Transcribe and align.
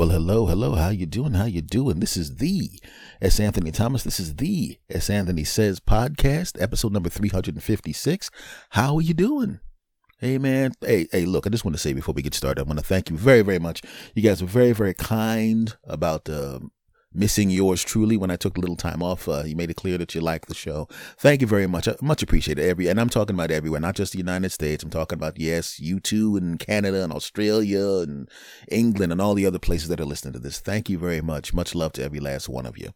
Well, 0.00 0.08
hello, 0.08 0.46
hello. 0.46 0.76
How 0.76 0.88
you 0.88 1.04
doing? 1.04 1.34
How 1.34 1.44
you 1.44 1.60
doing? 1.60 2.00
This 2.00 2.16
is 2.16 2.36
the 2.36 2.70
S. 3.20 3.38
Anthony 3.38 3.70
Thomas. 3.70 4.02
This 4.02 4.18
is 4.18 4.36
the 4.36 4.78
S. 4.88 5.10
Anthony 5.10 5.44
Says 5.44 5.78
podcast, 5.78 6.56
episode 6.58 6.94
number 6.94 7.10
356. 7.10 8.30
How 8.70 8.94
are 8.94 9.02
you 9.02 9.12
doing? 9.12 9.60
Hey 10.16 10.38
man, 10.38 10.72
hey, 10.80 11.06
hey, 11.12 11.26
look, 11.26 11.46
I 11.46 11.50
just 11.50 11.66
want 11.66 11.74
to 11.74 11.78
say 11.78 11.92
before 11.92 12.14
we 12.14 12.22
get 12.22 12.32
started, 12.32 12.62
I 12.62 12.64
want 12.64 12.78
to 12.78 12.84
thank 12.84 13.10
you 13.10 13.18
very, 13.18 13.42
very 13.42 13.58
much. 13.58 13.82
You 14.14 14.22
guys 14.22 14.40
were 14.40 14.48
very, 14.48 14.72
very 14.72 14.94
kind 14.94 15.76
about 15.84 16.30
uh, 16.30 16.60
missing 17.12 17.50
yours 17.50 17.82
truly 17.82 18.16
when 18.16 18.30
I 18.30 18.36
took 18.36 18.56
a 18.56 18.60
little 18.60 18.76
time 18.76 19.02
off. 19.02 19.28
Uh, 19.28 19.42
you 19.44 19.56
made 19.56 19.70
it 19.70 19.76
clear 19.76 19.98
that 19.98 20.14
you 20.14 20.20
like 20.20 20.46
the 20.46 20.54
show. 20.54 20.88
Thank 21.18 21.40
you 21.40 21.46
very 21.46 21.66
much. 21.66 21.88
I 21.88 21.96
much 22.00 22.22
appreciated 22.22 22.64
every, 22.64 22.88
and 22.88 23.00
I'm 23.00 23.08
talking 23.08 23.34
about 23.34 23.50
everywhere, 23.50 23.80
not 23.80 23.96
just 23.96 24.12
the 24.12 24.18
United 24.18 24.50
States. 24.50 24.84
I'm 24.84 24.90
talking 24.90 25.18
about 25.18 25.38
yes, 25.38 25.80
you 25.80 26.00
too, 26.00 26.36
in 26.36 26.58
Canada 26.58 27.02
and 27.02 27.12
Australia 27.12 27.98
and 28.00 28.28
England 28.70 29.12
and 29.12 29.20
all 29.20 29.34
the 29.34 29.46
other 29.46 29.58
places 29.58 29.88
that 29.88 30.00
are 30.00 30.04
listening 30.04 30.34
to 30.34 30.38
this. 30.38 30.60
Thank 30.60 30.88
you 30.88 30.98
very 30.98 31.20
much. 31.20 31.52
Much 31.52 31.74
love 31.74 31.92
to 31.94 32.04
every 32.04 32.20
last 32.20 32.48
one 32.48 32.66
of 32.66 32.78
you. 32.78 32.90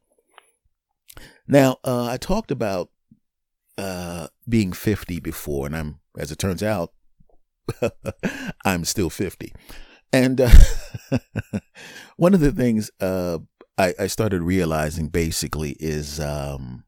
Now, 1.46 1.78
uh, 1.84 2.06
I 2.06 2.16
talked 2.16 2.50
about 2.50 2.90
uh, 3.76 4.28
being 4.48 4.72
50 4.72 5.20
before, 5.20 5.66
and 5.66 5.76
I'm, 5.76 6.00
as 6.18 6.30
it 6.30 6.38
turns 6.38 6.62
out, 6.62 6.92
I'm 8.64 8.84
still 8.84 9.10
50. 9.10 9.52
And 10.12 10.40
uh, 10.40 10.50
one 12.16 12.34
of 12.34 12.40
the 12.40 12.52
things 12.52 12.90
uh, 13.00 13.38
I, 13.76 13.94
I 13.98 14.06
started 14.06 14.42
realizing 14.42 15.08
basically 15.08 15.76
is 15.80 16.20
um, 16.20 16.84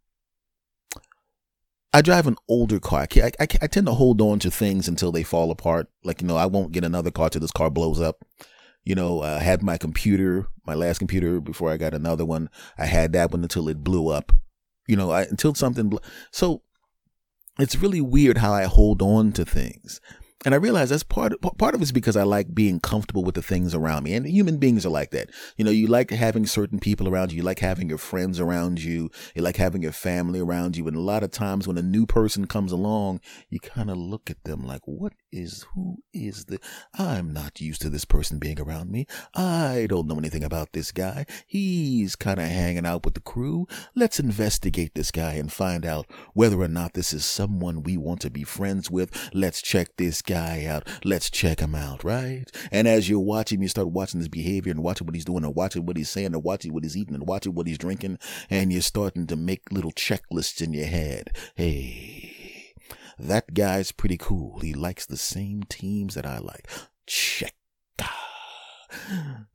I 1.92 2.02
drive 2.02 2.26
an 2.26 2.36
older 2.48 2.78
car. 2.78 3.06
I, 3.16 3.32
I, 3.40 3.46
I, 3.62 3.66
tend 3.66 3.86
to 3.86 3.94
hold 3.94 4.20
on 4.20 4.38
to 4.40 4.50
things 4.50 4.86
until 4.86 5.10
they 5.10 5.22
fall 5.22 5.50
apart. 5.50 5.88
Like, 6.04 6.20
you 6.20 6.28
know, 6.28 6.36
I 6.36 6.46
won't 6.46 6.72
get 6.72 6.84
another 6.84 7.10
car 7.10 7.30
till 7.30 7.40
this 7.40 7.50
car 7.50 7.70
blows 7.70 8.00
up. 8.00 8.24
You 8.84 8.94
know, 8.94 9.22
I 9.22 9.40
had 9.40 9.62
my 9.62 9.78
computer, 9.78 10.46
my 10.64 10.74
last 10.74 10.98
computer 10.98 11.40
before 11.40 11.72
I 11.72 11.76
got 11.76 11.94
another 11.94 12.24
one. 12.24 12.50
I 12.78 12.86
had 12.86 13.12
that 13.14 13.32
one 13.32 13.42
until 13.42 13.68
it 13.68 13.82
blew 13.82 14.08
up. 14.08 14.30
You 14.86 14.96
know, 14.96 15.10
I, 15.10 15.22
until 15.22 15.54
something. 15.54 15.98
So 16.30 16.62
it's 17.58 17.76
really 17.76 18.00
weird 18.00 18.38
how 18.38 18.52
I 18.52 18.64
hold 18.64 19.02
on 19.02 19.32
to 19.32 19.44
things 19.44 20.00
and 20.44 20.54
I 20.54 20.58
realize 20.58 20.90
that's 20.90 21.02
part 21.02 21.32
of, 21.32 21.40
part 21.58 21.74
of 21.74 21.82
it's 21.82 21.92
because 21.92 22.16
I 22.16 22.22
like 22.22 22.54
being 22.54 22.78
comfortable 22.78 23.24
with 23.24 23.34
the 23.34 23.42
things 23.42 23.74
around 23.74 24.04
me, 24.04 24.14
and 24.14 24.26
human 24.26 24.58
beings 24.58 24.84
are 24.84 24.90
like 24.90 25.10
that. 25.10 25.30
You 25.56 25.64
know, 25.64 25.70
you 25.70 25.86
like 25.86 26.10
having 26.10 26.46
certain 26.46 26.78
people 26.78 27.08
around 27.08 27.32
you, 27.32 27.38
you 27.38 27.42
like 27.42 27.60
having 27.60 27.88
your 27.88 27.98
friends 27.98 28.38
around 28.38 28.82
you, 28.82 29.10
you 29.34 29.42
like 29.42 29.56
having 29.56 29.82
your 29.82 29.92
family 29.92 30.38
around 30.38 30.76
you, 30.76 30.86
and 30.86 30.96
a 30.96 31.00
lot 31.00 31.22
of 31.22 31.30
times 31.30 31.66
when 31.66 31.78
a 31.78 31.82
new 31.82 32.06
person 32.06 32.46
comes 32.46 32.70
along, 32.70 33.20
you 33.48 33.58
kind 33.58 33.90
of 33.90 33.96
look 33.96 34.30
at 34.30 34.44
them 34.44 34.64
like, 34.66 34.82
"What 34.84 35.14
is 35.32 35.64
who 35.74 35.98
is 36.12 36.44
the? 36.44 36.60
I'm 36.94 37.32
not 37.32 37.60
used 37.60 37.82
to 37.82 37.90
this 37.90 38.04
person 38.04 38.38
being 38.38 38.60
around 38.60 38.90
me. 38.90 39.06
I 39.34 39.86
don't 39.88 40.06
know 40.06 40.18
anything 40.18 40.44
about 40.44 40.72
this 40.72 40.92
guy. 40.92 41.26
He's 41.46 42.14
kind 42.14 42.38
of 42.38 42.46
hanging 42.46 42.86
out 42.86 43.04
with 43.04 43.14
the 43.14 43.20
crew. 43.20 43.66
Let's 43.94 44.20
investigate 44.20 44.94
this 44.94 45.10
guy 45.10 45.32
and 45.34 45.52
find 45.52 45.84
out 45.86 46.06
whether 46.34 46.60
or 46.60 46.68
not 46.68 46.94
this 46.94 47.12
is 47.12 47.24
someone 47.24 47.82
we 47.82 47.96
want 47.96 48.20
to 48.20 48.30
be 48.30 48.44
friends 48.44 48.90
with. 48.90 49.30
Let's 49.32 49.62
check 49.62 49.96
this 49.96 50.22
guy." 50.26 50.66
out. 50.66 50.88
Let's 51.04 51.30
check 51.30 51.60
him 51.60 51.74
out, 51.74 52.04
right? 52.04 52.44
And 52.70 52.86
as 52.86 53.08
you're 53.08 53.20
watching, 53.20 53.62
you 53.62 53.68
start 53.68 53.88
watching 53.88 54.20
his 54.20 54.28
behavior 54.28 54.70
and 54.70 54.82
watching 54.82 55.06
what 55.06 55.14
he's 55.14 55.24
doing 55.24 55.44
and 55.44 55.54
watching 55.54 55.86
what 55.86 55.96
he's 55.96 56.10
saying 56.10 56.34
and 56.34 56.42
watching 56.42 56.72
what 56.72 56.84
he's 56.84 56.96
eating 56.96 57.14
and 57.14 57.26
watching 57.26 57.54
what 57.54 57.66
he's 57.66 57.78
drinking. 57.78 58.18
And 58.50 58.72
you're 58.72 58.82
starting 58.82 59.26
to 59.28 59.36
make 59.36 59.72
little 59.72 59.92
checklists 59.92 60.60
in 60.60 60.72
your 60.72 60.86
head. 60.86 61.36
Hey, 61.54 62.74
that 63.18 63.54
guy's 63.54 63.92
pretty 63.92 64.18
cool. 64.18 64.60
He 64.60 64.74
likes 64.74 65.06
the 65.06 65.16
same 65.16 65.62
teams 65.64 66.14
that 66.14 66.26
I 66.26 66.38
like. 66.38 66.68
Check. 67.06 67.54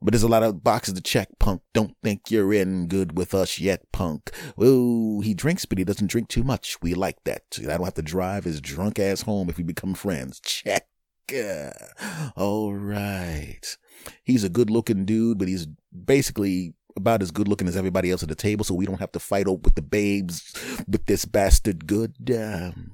But 0.01 0.13
there's 0.13 0.23
a 0.23 0.27
lot 0.27 0.43
of 0.43 0.63
boxes 0.63 0.95
to 0.95 1.01
check, 1.01 1.29
punk. 1.39 1.61
Don't 1.73 1.95
think 2.03 2.31
you're 2.31 2.53
in 2.53 2.87
good 2.87 3.17
with 3.17 3.33
us 3.33 3.59
yet, 3.59 3.91
punk. 3.91 4.31
Oh, 4.57 5.21
he 5.21 5.33
drinks, 5.33 5.65
but 5.65 5.77
he 5.77 5.83
doesn't 5.83 6.07
drink 6.07 6.29
too 6.29 6.43
much. 6.43 6.81
We 6.81 6.93
like 6.93 7.23
that. 7.25 7.43
I 7.59 7.77
don't 7.77 7.83
have 7.83 7.93
to 7.95 8.01
drive 8.01 8.43
his 8.43 8.61
drunk 8.61 8.99
ass 8.99 9.21
home 9.21 9.49
if 9.49 9.57
we 9.57 9.63
become 9.63 9.93
friends. 9.93 10.39
Check. 10.39 10.87
All 12.35 12.73
right. 12.73 13.77
He's 14.23 14.43
a 14.43 14.49
good 14.49 14.69
looking 14.69 15.05
dude, 15.05 15.37
but 15.37 15.47
he's 15.47 15.67
basically 16.05 16.73
about 16.95 17.21
as 17.21 17.31
good 17.31 17.47
looking 17.47 17.67
as 17.67 17.77
everybody 17.77 18.11
else 18.11 18.23
at 18.23 18.29
the 18.29 18.35
table, 18.35 18.65
so 18.65 18.73
we 18.73 18.85
don't 18.85 18.99
have 18.99 19.11
to 19.13 19.19
fight 19.19 19.47
over 19.47 19.61
with 19.63 19.75
the 19.75 19.81
babes 19.81 20.53
with 20.87 21.05
this 21.05 21.25
bastard 21.25 21.87
good. 21.87 22.15
Um, 22.35 22.91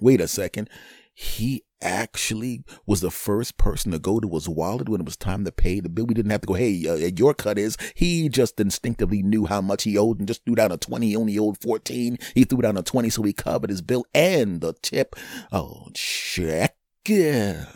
wait 0.00 0.20
a 0.20 0.28
second. 0.28 0.68
He 1.14 1.64
actually 1.80 2.64
was 2.86 3.00
the 3.00 3.10
first 3.10 3.56
person 3.56 3.92
to 3.92 3.98
go 3.98 4.20
to 4.20 4.28
his 4.30 4.48
wallet 4.48 4.88
when 4.88 5.00
it 5.00 5.04
was 5.04 5.16
time 5.16 5.44
to 5.44 5.52
pay 5.52 5.80
the 5.80 5.88
bill. 5.88 6.06
We 6.06 6.14
didn't 6.14 6.30
have 6.30 6.42
to 6.42 6.46
go, 6.46 6.54
hey, 6.54 6.86
uh, 6.88 6.94
your 7.16 7.34
cut 7.34 7.58
is. 7.58 7.76
He 7.94 8.28
just 8.28 8.58
instinctively 8.60 9.22
knew 9.22 9.46
how 9.46 9.60
much 9.60 9.84
he 9.84 9.98
owed 9.98 10.18
and 10.18 10.28
just 10.28 10.44
threw 10.44 10.54
down 10.54 10.72
a 10.72 10.76
20. 10.76 11.06
He 11.06 11.16
only 11.16 11.38
owed 11.38 11.60
14. 11.60 12.18
He 12.34 12.44
threw 12.44 12.62
down 12.62 12.76
a 12.76 12.82
20 12.82 13.10
so 13.10 13.22
he 13.22 13.32
covered 13.32 13.70
his 13.70 13.82
bill 13.82 14.04
and 14.14 14.60
the 14.60 14.74
tip. 14.82 15.16
Oh, 15.52 15.88
check. 15.94 16.76
Yeah. 17.06 17.66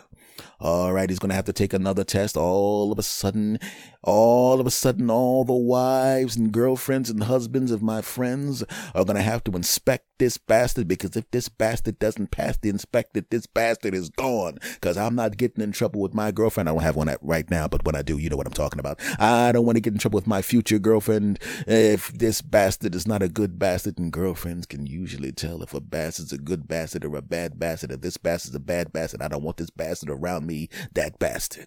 All 0.59 0.93
right, 0.93 1.09
he's 1.09 1.17
going 1.17 1.29
to 1.29 1.35
have 1.35 1.45
to 1.45 1.53
take 1.53 1.73
another 1.73 2.03
test. 2.03 2.37
All 2.37 2.91
of 2.91 2.99
a 2.99 3.03
sudden, 3.03 3.57
all 4.03 4.59
of 4.59 4.67
a 4.67 4.71
sudden, 4.71 5.09
all 5.09 5.43
the 5.43 5.53
wives 5.53 6.35
and 6.35 6.51
girlfriends 6.51 7.09
and 7.09 7.23
husbands 7.23 7.71
of 7.71 7.81
my 7.81 8.01
friends 8.01 8.63
are 8.93 9.03
going 9.03 9.15
to 9.15 9.23
have 9.23 9.43
to 9.45 9.51
inspect 9.53 10.05
this 10.21 10.37
bastard 10.37 10.87
because 10.87 11.15
if 11.15 11.29
this 11.31 11.49
bastard 11.49 11.97
doesn't 11.97 12.29
pass 12.29 12.55
the 12.55 12.69
inspector, 12.69 13.21
this 13.27 13.47
bastard 13.47 13.95
is 13.95 14.09
gone. 14.09 14.59
Because 14.75 14.95
I'm 14.95 15.15
not 15.15 15.35
getting 15.35 15.63
in 15.63 15.71
trouble 15.71 15.99
with 15.99 16.13
my 16.13 16.29
girlfriend. 16.29 16.69
I 16.69 16.73
don't 16.73 16.83
have 16.83 16.95
one 16.95 17.11
right 17.23 17.49
now, 17.49 17.67
but 17.67 17.83
when 17.85 17.95
I 17.95 18.03
do, 18.03 18.19
you 18.19 18.29
know 18.29 18.37
what 18.37 18.45
I'm 18.45 18.53
talking 18.53 18.79
about. 18.79 18.99
I 19.19 19.51
don't 19.51 19.65
want 19.65 19.77
to 19.77 19.81
get 19.81 19.93
in 19.93 19.99
trouble 19.99 20.17
with 20.17 20.27
my 20.27 20.43
future 20.43 20.77
girlfriend 20.77 21.39
if 21.65 22.13
this 22.13 22.43
bastard 22.43 22.93
is 22.93 23.07
not 23.07 23.23
a 23.23 23.29
good 23.29 23.57
bastard. 23.57 23.97
And 23.97 24.13
girlfriends 24.13 24.67
can 24.67 24.85
usually 24.85 25.31
tell 25.31 25.63
if 25.63 25.73
a 25.73 25.81
bastard's 25.81 26.31
a 26.31 26.37
good 26.37 26.67
bastard 26.67 27.03
or 27.03 27.15
a 27.15 27.23
bad 27.23 27.57
bastard. 27.57 27.91
If 27.91 28.01
this 28.01 28.17
bastard's 28.17 28.55
a 28.55 28.59
bad 28.59 28.93
bastard, 28.93 29.23
I 29.23 29.27
don't 29.27 29.41
want 29.41 29.57
this 29.57 29.71
bastard 29.71 30.11
around 30.11 30.45
me, 30.45 30.69
that 30.93 31.17
bastard. 31.17 31.65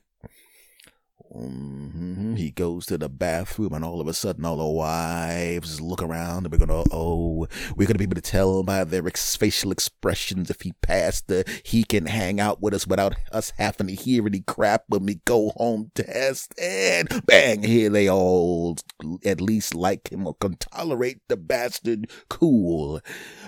Mm-hmm. 1.34 2.36
He 2.36 2.50
goes 2.50 2.86
to 2.86 2.98
the 2.98 3.08
bathroom, 3.08 3.72
and 3.72 3.84
all 3.84 4.00
of 4.00 4.06
a 4.06 4.14
sudden, 4.14 4.44
all 4.44 4.56
the 4.56 4.64
wives 4.64 5.80
look 5.80 6.02
around, 6.02 6.44
and 6.44 6.52
we're 6.52 6.64
gonna, 6.64 6.84
oh, 6.92 7.48
we're 7.76 7.88
gonna 7.88 7.98
be 7.98 8.04
able 8.04 8.14
to 8.14 8.20
tell 8.20 8.62
by 8.62 8.84
their 8.84 9.06
ex- 9.06 9.34
facial 9.34 9.72
expressions 9.72 10.48
if 10.50 10.60
he 10.60 10.72
passed 10.82 11.26
the 11.28 11.44
he 11.64 11.82
can 11.82 12.06
hang 12.06 12.38
out 12.40 12.62
with 12.62 12.74
us 12.74 12.86
without 12.86 13.14
us 13.32 13.52
having 13.58 13.88
to 13.88 13.94
hear 13.94 14.26
any 14.26 14.40
crap 14.40 14.84
when 14.88 15.06
we 15.06 15.16
go 15.24 15.50
home 15.56 15.90
test. 15.94 16.54
And 16.58 17.08
bang, 17.26 17.62
here 17.62 17.90
they 17.90 18.08
all 18.08 18.78
at 19.24 19.40
least 19.40 19.74
like 19.74 20.12
him 20.12 20.26
or 20.26 20.34
can 20.34 20.56
tolerate 20.56 21.20
the 21.28 21.36
bastard. 21.36 22.10
Cool. 22.28 23.00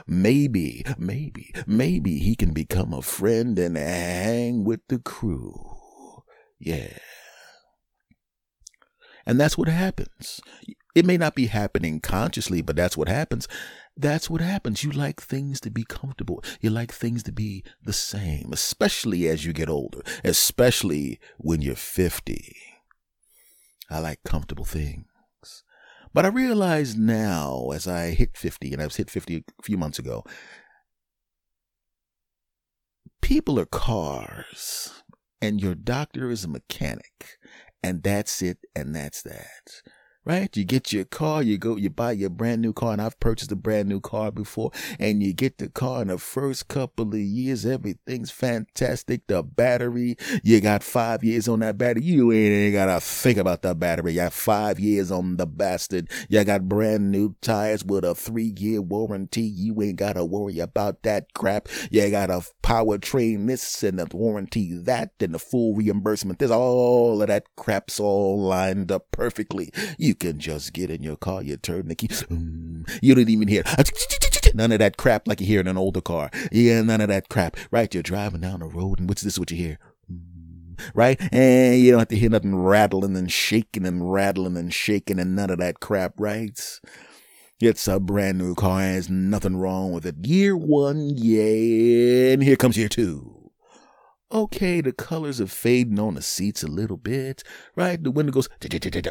Maybe, 0.07 0.85
maybe, 0.99 1.53
maybe 1.67 2.19
he 2.19 2.35
can 2.35 2.53
become 2.53 2.93
a 2.93 3.03
friend 3.03 3.59
and 3.59 3.77
hang 3.77 4.65
with 4.65 4.81
the 4.89 4.99
crew. 4.99 5.55
Yeah. 6.59 6.99
And 9.27 9.41
that's 9.41 9.59
what 9.59 9.69
happens. 9.69 10.41
It 10.95 11.05
may 11.05 11.17
not 11.17 11.35
be 11.35 11.47
happening 11.47 12.01
consciously, 12.01 12.63
but 12.63 12.77
that's 12.77 12.97
what 12.97 13.09
happens. 13.09 13.49
That's 13.97 14.31
what 14.31 14.41
happens. 14.41 14.85
You 14.85 14.93
like 14.93 15.21
things 15.21 15.61
to 15.61 15.71
be 15.71 15.85
comfortable. 15.85 16.43
You 16.61 16.71
like 16.71 16.93
things 16.93 17.23
to 17.25 17.33
be 17.33 17.65
the 17.83 17.93
same, 17.93 18.51
especially 18.53 19.27
as 19.29 19.45
you 19.45 19.53
get 19.53 19.69
older, 19.69 20.01
especially 20.23 21.19
when 21.39 21.61
you're 21.61 21.75
50. 21.75 22.57
I 23.91 23.99
like 23.99 24.21
comfortable 24.25 24.65
things. 24.65 25.07
But 26.15 26.25
I 26.25 26.29
realize 26.29 26.97
now, 26.97 27.71
as 27.75 27.87
I 27.87 28.13
hit 28.13 28.37
50, 28.37 28.73
and 28.73 28.81
I 28.81 28.87
was 28.87 28.97
hit 28.97 29.11
50 29.11 29.45
a 29.59 29.63
few 29.63 29.77
months 29.77 29.99
ago, 29.99 30.25
people 33.21 33.61
are 33.61 33.67
cars, 33.67 35.03
and 35.43 35.61
your 35.61 35.75
doctor 35.75 36.31
is 36.31 36.45
a 36.45 36.49
mechanic 36.49 37.37
and 37.87 38.03
that's 38.03 38.43
it 38.43 38.59
and 38.75 38.97
that's 38.97 39.23
that 39.23 39.81
right? 40.27 40.55
You 40.57 40.65
get 40.65 40.93
your 40.93 41.05
car, 41.05 41.43
you 41.43 41.57
go, 41.57 41.77
you 41.77 41.89
buy 41.89 42.13
your 42.13 42.31
brand 42.31 42.61
new 42.61 42.73
car, 42.73 42.93
and 42.93 43.01
I've 43.01 43.19
purchased 43.21 43.53
a 43.53 43.57
brand 43.57 43.89
new 43.89 44.01
car 44.01 44.33
before, 44.33 44.73
and 44.99 45.23
you 45.23 45.33
get 45.33 45.59
the 45.59 45.69
car 45.69 46.03
in 46.03 46.09
the 46.09 46.19
first 46.19 46.67
couple 46.67 47.15
of 47.15 47.21
years, 47.21 47.65
everything's 47.65 48.33
fantastic. 48.33 49.27
The 49.29 49.45
battery, 49.45 50.17
you 50.43 50.61
got 50.61 50.83
five 50.83 51.23
years 51.23 51.47
on 51.47 51.61
that 51.61 51.79
battery. 51.79 52.03
You 52.03 52.33
ain't, 52.33 52.75
gotta 52.75 53.01
think 53.01 53.39
about 53.39 53.63
the 53.63 53.75
battery. 53.75 54.13
You 54.13 54.23
got 54.23 54.33
five 54.33 54.81
years 54.81 55.13
on 55.13 55.37
the 55.37 55.47
bastard. 55.47 56.11
You 56.29 56.43
got 56.43 56.69
brand 56.69 57.13
new 57.13 57.37
tires 57.41 57.85
with 57.85 58.05
a 58.05 58.15
three 58.15 58.53
year 58.59 58.83
warranty. 58.83 59.43
You 59.43 59.81
ain't 59.81 59.97
gotta 59.97 60.25
worry 60.25 60.59
about 60.59 61.05
that 61.05 61.33
crap. 61.35 61.69
You 61.91 62.11
got 62.11 62.31
a 62.31 62.43
powertrain 62.63 63.47
this 63.47 63.85
and 63.85 64.01
a 64.01 64.09
warranty 64.13 64.77
that 64.77 65.13
and 65.21 65.35
the 65.35 65.39
full 65.39 65.75
reimbursement. 65.75 66.41
There's 66.41 66.51
all 66.51 67.23
of 67.23 67.29
that 67.29 67.45
crap's 67.57 68.01
all 68.01 68.43
lined 68.43 68.91
up 68.91 69.07
perfectly. 69.13 69.71
You 69.99 70.16
can 70.17 70.39
just 70.39 70.73
get 70.73 70.91
in 70.91 71.03
your 71.03 71.17
car, 71.17 71.43
you 71.43 71.57
turn 71.57 71.89
the 71.89 71.95
key, 71.95 72.09
you 73.03 73.15
don't 73.15 73.29
even 73.29 73.49
hear 73.49 73.63
none 74.55 74.73
of 74.73 74.79
that 74.79 74.97
crap 74.97 75.29
like 75.29 75.41
you 75.41 75.47
hear 75.47 75.61
in 75.61 75.69
an 75.69 75.77
older 75.77 76.01
car. 76.01 76.31
Yeah, 76.51 76.83
none 76.83 77.01
of 77.01 77.09
that 77.09 77.29
crap. 77.29 77.57
Right? 77.71 77.93
You're 77.93 78.03
driving 78.03 78.41
down 78.41 78.61
the 78.61 78.67
road, 78.67 78.99
and 78.99 79.09
what's 79.09 79.23
this? 79.23 79.39
What 79.39 79.51
you 79.51 79.57
hear? 79.57 79.79
Mm, 80.11 80.79
right? 80.95 81.21
And 81.33 81.79
you 81.79 81.91
don't 81.91 82.01
have 82.01 82.09
to 82.09 82.17
hear 82.17 82.31
nothing 82.31 82.57
rattling 82.57 83.17
and 83.17 83.31
shaking 83.31 83.87
and 83.87 84.11
rattling 84.11 84.57
and 84.57 84.73
shaking 84.73 85.19
and 85.19 85.37
none 85.37 85.51
of 85.51 85.59
that 85.59 85.81
crap, 85.81 86.15
right? 86.19 86.61
It's 87.59 87.89
a 87.89 87.99
brand 87.99 88.39
new 88.39 88.55
car. 88.55 88.81
There's 88.81 89.09
nothing 89.09 89.57
wrong 89.57 89.93
with 89.93 90.05
it. 90.05 90.17
Year 90.27 90.57
one, 90.57 91.11
yeah. 91.15 92.33
And 92.33 92.43
here 92.43 92.57
comes 92.57 92.77
year 92.77 92.89
two. 92.89 93.36
Okay, 94.33 94.81
the 94.81 94.93
colors 94.93 95.41
are 95.41 95.47
fading 95.47 96.01
on 96.01 96.15
the 96.15 96.23
seats 96.23 96.65
a 96.65 96.67
little 96.67 96.97
bit, 96.97 97.45
right? 97.77 98.03
The 98.03 98.11
window 98.11 98.33
goes 98.33 98.49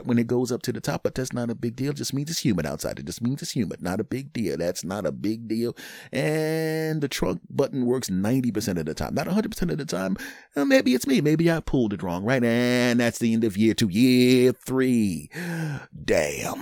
when 0.04 0.18
it 0.18 0.28
goes 0.28 0.52
up 0.52 0.62
to 0.64 0.74
the 0.74 0.82
top, 0.82 1.04
but 1.04 1.16
that's 1.16 1.32
not 1.32 1.50
a 1.50 1.56
big 1.56 1.78
deal. 1.78 1.94
Just 1.94 2.14
means 2.14 2.30
it's 2.30 2.44
humid 2.44 2.66
outside. 2.66 3.00
It 3.00 3.06
just 3.06 3.22
means 3.22 3.42
it's 3.42 3.56
humid. 3.56 3.82
Not 3.82 4.02
a 4.02 4.04
big 4.04 4.34
deal. 4.34 4.58
That's 4.58 4.84
not 4.84 5.06
a 5.06 5.14
big 5.14 5.48
deal. 5.48 5.74
And 6.12 7.00
the 7.00 7.08
trunk 7.08 7.40
button 7.50 7.86
works 7.86 8.10
90% 8.10 8.78
of 8.78 8.86
the 8.86 8.94
time, 8.94 9.16
not 9.16 9.28
100% 9.28 9.72
of 9.72 9.78
the 9.78 9.86
time. 9.86 10.18
Uh, 10.54 10.66
maybe 10.66 10.94
it's 10.94 11.08
me. 11.08 11.22
Maybe 11.22 11.50
I 11.50 11.62
pulled 11.62 11.94
it 11.94 12.04
wrong, 12.04 12.26
right? 12.26 12.44
And 12.44 13.00
that's 13.00 13.20
the 13.20 13.32
end 13.32 13.46
of 13.46 13.56
year 13.56 13.74
two. 13.74 13.88
Year 13.88 14.52
three. 14.52 15.30
Damn. 16.04 16.62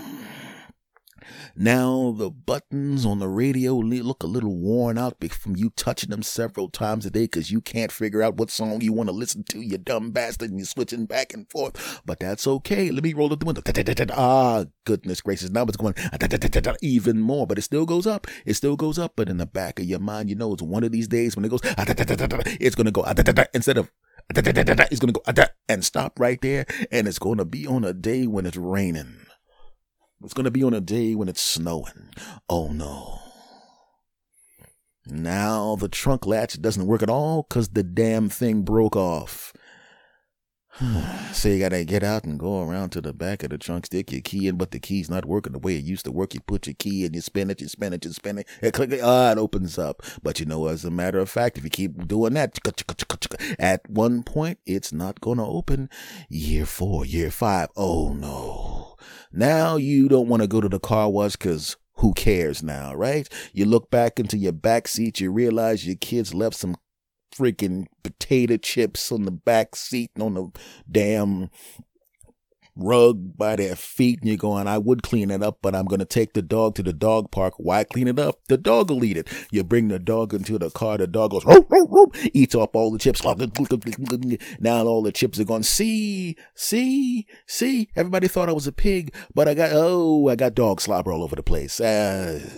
Now 1.55 2.13
the 2.17 2.29
buttons 2.29 3.05
on 3.05 3.19
the 3.19 3.27
radio 3.27 3.75
look 3.75 4.23
a 4.23 4.27
little 4.27 4.55
worn 4.55 4.97
out 4.97 5.23
from 5.31 5.55
you 5.55 5.69
touching 5.71 6.09
them 6.09 6.23
several 6.23 6.69
times 6.69 7.05
a 7.05 7.11
day 7.11 7.23
because 7.23 7.51
you 7.51 7.61
can't 7.61 7.91
figure 7.91 8.21
out 8.21 8.37
what 8.37 8.51
song 8.51 8.81
you 8.81 8.93
want 8.93 9.09
to 9.09 9.15
listen 9.15 9.43
to, 9.49 9.61
you 9.61 9.77
dumb 9.77 10.11
bastard, 10.11 10.49
and 10.49 10.59
you're 10.59 10.65
switching 10.65 11.05
back 11.05 11.33
and 11.33 11.49
forth. 11.49 12.01
But 12.05 12.19
that's 12.19 12.47
okay. 12.47 12.91
Let 12.91 13.03
me 13.03 13.13
roll 13.13 13.31
up 13.31 13.39
the 13.39 13.45
window. 13.45 13.61
Ah, 14.15 14.65
goodness 14.85 15.21
gracious. 15.21 15.49
Now 15.49 15.63
it's 15.63 15.77
going 15.77 15.95
even 16.81 17.19
more, 17.19 17.47
but 17.47 17.57
it 17.57 17.63
still 17.63 17.85
goes 17.85 18.07
up. 18.07 18.27
It 18.45 18.55
still 18.55 18.75
goes 18.75 18.99
up. 18.99 19.13
But 19.15 19.29
in 19.29 19.37
the 19.37 19.45
back 19.45 19.79
of 19.79 19.85
your 19.85 19.99
mind, 19.99 20.29
you 20.29 20.35
know 20.35 20.53
it's 20.53 20.61
one 20.61 20.83
of 20.83 20.91
these 20.91 21.07
days 21.07 21.35
when 21.35 21.45
it 21.45 21.49
goes, 21.49 21.61
it's 21.63 22.75
going 22.75 22.85
to 22.85 22.91
go 22.91 23.03
instead 23.53 23.77
of 23.77 23.91
it's 24.35 24.99
going 24.99 25.13
to 25.13 25.21
go 25.21 25.45
and 25.69 25.85
stop 25.85 26.19
right 26.19 26.41
there. 26.41 26.65
And 26.91 27.07
it's 27.07 27.19
going 27.19 27.37
to 27.37 27.45
be 27.45 27.67
on 27.67 27.83
a 27.83 27.93
day 27.93 28.27
when 28.27 28.45
it's 28.45 28.57
raining. 28.57 29.17
It's 30.23 30.33
going 30.33 30.45
to 30.45 30.51
be 30.51 30.63
on 30.63 30.73
a 30.73 30.81
day 30.81 31.15
when 31.15 31.27
it's 31.27 31.41
snowing. 31.41 32.09
Oh 32.49 32.69
no. 32.69 33.19
Now 35.05 35.75
the 35.75 35.89
trunk 35.89 36.25
latch 36.25 36.61
doesn't 36.61 36.87
work 36.87 37.03
at 37.03 37.09
all 37.09 37.45
because 37.47 37.69
the 37.69 37.83
damn 37.83 38.29
thing 38.29 38.61
broke 38.61 38.95
off. 38.95 39.53
so 41.33 41.49
you 41.49 41.59
gotta 41.59 41.83
get 41.83 42.03
out 42.03 42.23
and 42.23 42.39
go 42.39 42.63
around 42.63 42.89
to 42.91 43.01
the 43.01 43.13
back 43.13 43.43
of 43.43 43.51
the 43.51 43.57
trunk, 43.57 43.85
stick 43.85 44.11
your 44.11 44.21
key 44.21 44.47
in, 44.47 44.55
but 44.55 44.71
the 44.71 44.79
key's 44.79 45.09
not 45.09 45.25
working 45.25 45.53
the 45.53 45.59
way 45.59 45.75
it 45.75 45.83
used 45.83 46.05
to 46.05 46.11
work. 46.11 46.33
You 46.33 46.39
put 46.39 46.65
your 46.65 46.73
key 46.73 47.05
in, 47.05 47.13
you 47.13 47.21
spin 47.21 47.51
it, 47.51 47.61
you 47.61 47.67
spin 47.67 47.93
it, 47.93 48.03
you 48.05 48.11
spin 48.11 48.39
it, 48.39 48.47
and 48.61 48.73
click 48.73 48.91
it, 48.91 49.01
ah, 49.03 49.31
it 49.31 49.37
opens 49.37 49.77
up. 49.77 50.01
But 50.23 50.39
you 50.39 50.47
know, 50.47 50.67
as 50.67 50.83
a 50.83 50.89
matter 50.89 51.19
of 51.19 51.29
fact, 51.29 51.57
if 51.57 51.63
you 51.63 51.69
keep 51.69 52.07
doing 52.07 52.33
that, 52.33 52.57
at 53.59 53.89
one 53.89 54.23
point, 54.23 54.59
it's 54.65 54.91
not 54.91 55.21
gonna 55.21 55.47
open. 55.47 55.89
Year 56.29 56.65
four, 56.65 57.05
year 57.05 57.29
five, 57.29 57.67
oh 57.75 58.13
no. 58.13 58.72
Now 59.33 59.77
you 59.77 60.07
don't 60.07 60.27
want 60.27 60.43
to 60.43 60.47
go 60.47 60.61
to 60.61 60.69
the 60.69 60.79
car 60.79 61.09
wash 61.09 61.33
because 61.33 61.75
who 61.97 62.13
cares 62.13 62.61
now, 62.61 62.93
right? 62.93 63.27
You 63.51 63.65
look 63.65 63.89
back 63.89 64.19
into 64.19 64.37
your 64.37 64.51
back 64.51 64.87
seat, 64.87 65.19
you 65.19 65.31
realize 65.31 65.85
your 65.87 65.95
kids 65.95 66.33
left 66.33 66.55
some 66.55 66.75
freaking 67.35 67.87
potato 68.03 68.57
chips 68.57 69.11
on 69.11 69.23
the 69.23 69.31
back 69.31 69.75
seat 69.75 70.11
and 70.15 70.23
on 70.23 70.33
the 70.35 70.51
damn 70.89 71.49
rug 72.75 73.37
by 73.37 73.55
their 73.55 73.75
feet 73.75 74.19
and 74.19 74.27
you're 74.27 74.37
going, 74.37 74.67
I 74.67 74.77
would 74.77 75.03
clean 75.03 75.31
it 75.31 75.43
up, 75.43 75.59
but 75.61 75.75
I'm 75.75 75.85
going 75.85 75.99
to 75.99 76.05
take 76.05 76.33
the 76.33 76.41
dog 76.41 76.75
to 76.75 76.83
the 76.83 76.93
dog 76.93 77.31
park. 77.31 77.53
Why 77.57 77.83
clean 77.83 78.07
it 78.07 78.19
up? 78.19 78.39
The 78.47 78.57
dog 78.57 78.89
will 78.89 79.03
eat 79.03 79.17
it. 79.17 79.27
You 79.51 79.63
bring 79.63 79.87
the 79.87 79.99
dog 79.99 80.33
into 80.33 80.57
the 80.57 80.69
car. 80.69 80.97
The 80.97 81.07
dog 81.07 81.31
goes, 81.31 81.45
roo, 81.45 81.65
roo, 81.69 81.87
roo, 81.89 82.11
eats 82.33 82.55
up 82.55 82.75
all 82.75 82.91
the 82.91 82.99
chips. 82.99 83.23
Now 83.23 84.85
all 84.85 85.03
the 85.03 85.11
chips 85.11 85.39
are 85.39 85.43
gone. 85.43 85.63
See, 85.63 86.35
see, 86.55 87.27
see. 87.45 87.89
Everybody 87.95 88.27
thought 88.27 88.49
I 88.49 88.53
was 88.53 88.67
a 88.67 88.71
pig, 88.71 89.13
but 89.33 89.47
I 89.47 89.53
got, 89.53 89.71
oh, 89.73 90.29
I 90.29 90.35
got 90.35 90.55
dog 90.55 90.81
slobber 90.81 91.11
all 91.11 91.23
over 91.23 91.35
the 91.35 91.43
place. 91.43 91.79
Uh, 91.79 92.49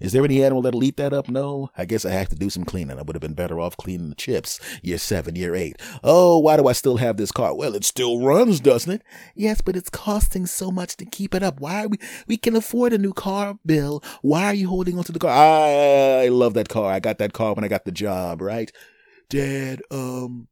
is 0.00 0.12
there 0.12 0.24
any 0.24 0.42
animal 0.42 0.62
that'll 0.62 0.84
eat 0.84 0.96
that 0.96 1.12
up? 1.12 1.28
No. 1.28 1.70
I 1.76 1.84
guess 1.84 2.04
I 2.04 2.10
have 2.10 2.28
to 2.30 2.36
do 2.36 2.50
some 2.50 2.64
cleaning. 2.64 2.98
I 2.98 3.02
would 3.02 3.14
have 3.14 3.20
been 3.20 3.34
better 3.34 3.60
off 3.60 3.76
cleaning 3.76 4.08
the 4.08 4.14
chips. 4.14 4.60
Year 4.82 4.98
seven, 4.98 5.36
year 5.36 5.54
eight. 5.54 5.76
Oh, 6.02 6.38
why 6.38 6.56
do 6.56 6.66
I 6.66 6.72
still 6.72 6.96
have 6.98 7.16
this 7.16 7.32
car? 7.32 7.54
Well, 7.54 7.74
it 7.74 7.84
still 7.84 8.20
runs, 8.20 8.60
doesn't 8.60 8.92
it? 8.92 9.02
Yes, 9.34 9.60
but 9.60 9.76
it's 9.76 9.90
costing 9.90 10.46
so 10.46 10.70
much 10.70 10.96
to 10.96 11.04
keep 11.04 11.34
it 11.34 11.42
up. 11.42 11.60
Why 11.60 11.86
we, 11.86 11.98
we 12.26 12.36
can 12.36 12.56
afford 12.56 12.92
a 12.92 12.98
new 12.98 13.12
car, 13.12 13.58
Bill. 13.64 14.02
Why 14.22 14.46
are 14.46 14.54
you 14.54 14.68
holding 14.68 14.98
on 14.98 15.04
to 15.04 15.12
the 15.12 15.18
car? 15.18 15.30
I, 15.30 16.24
I 16.24 16.28
love 16.28 16.54
that 16.54 16.68
car. 16.68 16.92
I 16.92 17.00
got 17.00 17.18
that 17.18 17.32
car 17.32 17.54
when 17.54 17.64
I 17.64 17.68
got 17.68 17.84
the 17.84 17.92
job, 17.92 18.40
right? 18.40 18.72
Dad, 19.28 19.82
um, 19.90 20.48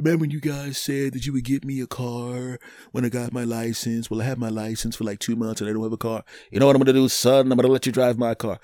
Remember 0.00 0.22
when 0.22 0.30
you 0.30 0.40
guys 0.40 0.78
said 0.78 1.12
that 1.12 1.26
you 1.26 1.34
would 1.34 1.44
get 1.44 1.62
me 1.62 1.82
a 1.82 1.86
car 1.86 2.58
when 2.90 3.04
I 3.04 3.10
got 3.10 3.34
my 3.34 3.44
license? 3.44 4.10
Well, 4.10 4.22
I 4.22 4.24
have 4.24 4.38
my 4.38 4.48
license 4.48 4.96
for 4.96 5.04
like 5.04 5.18
two 5.18 5.36
months 5.36 5.60
and 5.60 5.68
I 5.68 5.74
don't 5.74 5.82
have 5.82 5.92
a 5.92 5.98
car. 5.98 6.24
You 6.50 6.58
know 6.58 6.66
what 6.66 6.74
I'm 6.74 6.82
to 6.86 6.92
do, 6.94 7.06
son? 7.10 7.52
I'm 7.52 7.58
to 7.58 7.68
let 7.68 7.84
you 7.84 7.92
drive 7.92 8.16
my 8.16 8.34
car. 8.34 8.58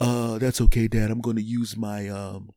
Uh, 0.00 0.38
that's 0.38 0.58
okay, 0.58 0.88
Dad. 0.88 1.10
I'm 1.10 1.20
to 1.20 1.42
use 1.42 1.76
my, 1.76 2.08
um, 2.08 2.48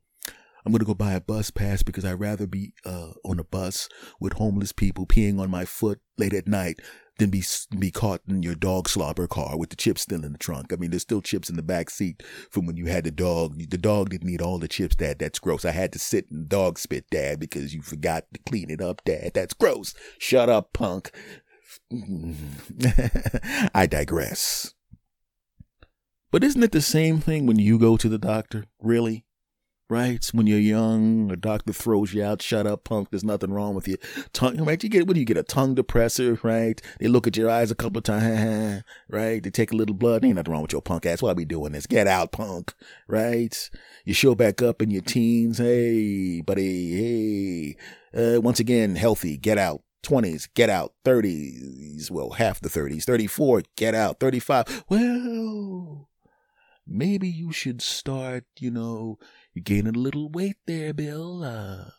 I'm 0.66 0.72
to 0.72 0.86
go 0.86 0.94
buy 0.94 1.12
a 1.12 1.20
bus 1.20 1.52
pass 1.52 1.84
because 1.84 2.06
I'd 2.06 2.14
rather 2.14 2.48
be, 2.48 2.74
uh, 2.86 3.12
on 3.26 3.42
a 3.42 3.44
bus 3.44 3.90
with 4.22 4.34
homeless 4.34 4.72
people 4.72 5.06
peeing 5.06 5.38
on 5.38 5.52
my 5.52 5.66
foot 5.66 6.00
late 6.18 6.34
at 6.34 6.48
night 6.48 6.80
than 7.18 7.30
be 7.30 7.44
be 7.78 7.92
caught 7.92 8.22
in 8.28 8.42
your 8.42 8.56
dog 8.56 8.90
slobber 8.90 9.28
car 9.28 9.58
with 9.58 9.70
the 9.70 9.76
chips 9.76 10.02
still 10.02 10.26
in 10.26 10.32
the 10.32 10.38
trunk. 10.38 10.74
I 10.74 10.78
mean, 10.78 10.90
there's 10.90 11.04
still 11.04 11.22
chips 11.22 11.50
in 11.50 11.56
the 11.56 11.62
back 11.62 11.90
seat 11.90 12.24
from 12.50 12.66
when 12.66 12.78
you 12.78 12.88
had 12.88 13.04
the 13.04 13.12
dog. 13.12 13.58
The 13.58 13.78
dog 13.78 14.10
didn't 14.10 14.30
eat 14.30 14.42
all 14.42 14.58
the 14.58 14.68
chips, 14.68 14.96
Dad. 14.96 15.20
That's 15.20 15.40
gross. 15.40 15.66
I 15.66 15.72
had 15.72 15.94
to 15.94 16.00
sit 16.00 16.28
in 16.32 16.48
dog 16.48 16.80
spit, 16.80 17.06
Dad, 17.12 17.40
because 17.40 17.74
you 17.74 17.82
forgot 17.82 18.26
to 18.34 18.40
clean 18.48 18.70
it 18.70 18.82
up, 18.82 19.04
Dad. 19.06 19.32
That's 19.34 19.54
gross. 19.54 19.94
Shut 20.18 20.50
up, 20.50 20.74
punk. 20.74 21.12
I 23.76 23.88
digress. 23.88 24.74
But 26.32 26.44
isn't 26.44 26.64
it 26.64 26.72
the 26.72 26.82
same 26.82 27.20
thing 27.20 27.46
when 27.46 27.60
you 27.60 27.78
go 27.78 27.96
to 27.96 28.10
the 28.10 28.18
doctor? 28.18 28.66
Really? 28.82 29.26
Right? 29.90 30.26
When 30.34 30.48
you're 30.48 30.60
young, 30.60 31.32
a 31.32 31.36
doctor 31.36 31.74
throws 31.74 32.14
you 32.14 32.24
out, 32.24 32.42
shut 32.42 32.66
up, 32.66 32.84
punk, 32.84 33.10
there's 33.10 33.24
nothing 33.24 33.52
wrong 33.52 33.76
with 33.76 33.88
you. 33.88 33.98
Tongue, 34.32 34.58
right? 34.64 34.82
You 34.82 34.90
get, 34.90 35.08
what 35.08 35.14
do 35.14 35.20
you 35.20 35.26
get? 35.26 35.38
A 35.38 35.44
tongue 35.44 35.76
depressor, 35.76 36.42
right? 36.44 36.82
They 37.00 37.08
look 37.08 37.28
at 37.28 37.38
your 37.38 37.50
eyes 37.50 37.72
a 37.72 37.76
couple 37.76 38.00
of 38.00 38.04
times, 38.04 38.84
right? 39.10 39.44
They 39.44 39.50
take 39.50 39.72
a 39.72 39.76
little 39.76 39.96
blood. 39.96 40.26
Ain't 40.26 40.36
nothing 40.36 40.52
wrong 40.52 40.62
with 40.62 40.74
your 40.74 40.82
punk 40.82 41.06
ass. 41.06 41.22
Why 41.22 41.34
we 41.34 41.46
doing 41.46 41.74
this? 41.74 41.86
Get 41.86 42.08
out, 42.08 42.32
punk, 42.32 42.74
right? 43.08 43.70
You 44.06 44.14
show 44.14 44.36
back 44.36 44.62
up 44.62 44.82
in 44.82 44.92
your 44.92 45.02
teens. 45.02 45.58
Hey, 45.58 46.42
buddy, 46.42 47.76
hey. 48.14 48.36
Uh, 48.36 48.42
once 48.42 48.60
again, 48.60 48.96
healthy, 48.96 49.38
get 49.38 49.58
out. 49.58 49.82
20s, 50.04 50.50
get 50.54 50.70
out. 50.70 50.94
30s, 51.06 52.12
well, 52.12 52.32
half 52.32 52.60
the 52.60 52.70
30s. 52.70 53.06
34, 53.06 53.64
get 53.78 53.96
out. 53.96 54.20
35, 54.20 54.84
well, 54.90 56.10
maybe 56.86 57.28
you 57.28 57.52
should 57.52 57.82
start, 57.82 58.44
you 58.60 58.70
know, 58.70 59.18
you're 59.54 59.64
gaining 59.64 59.96
a 59.96 60.00
little 60.00 60.30
weight 60.30 60.58
there, 60.66 60.94
Bill. 60.94 61.44
Uh, 61.44 61.92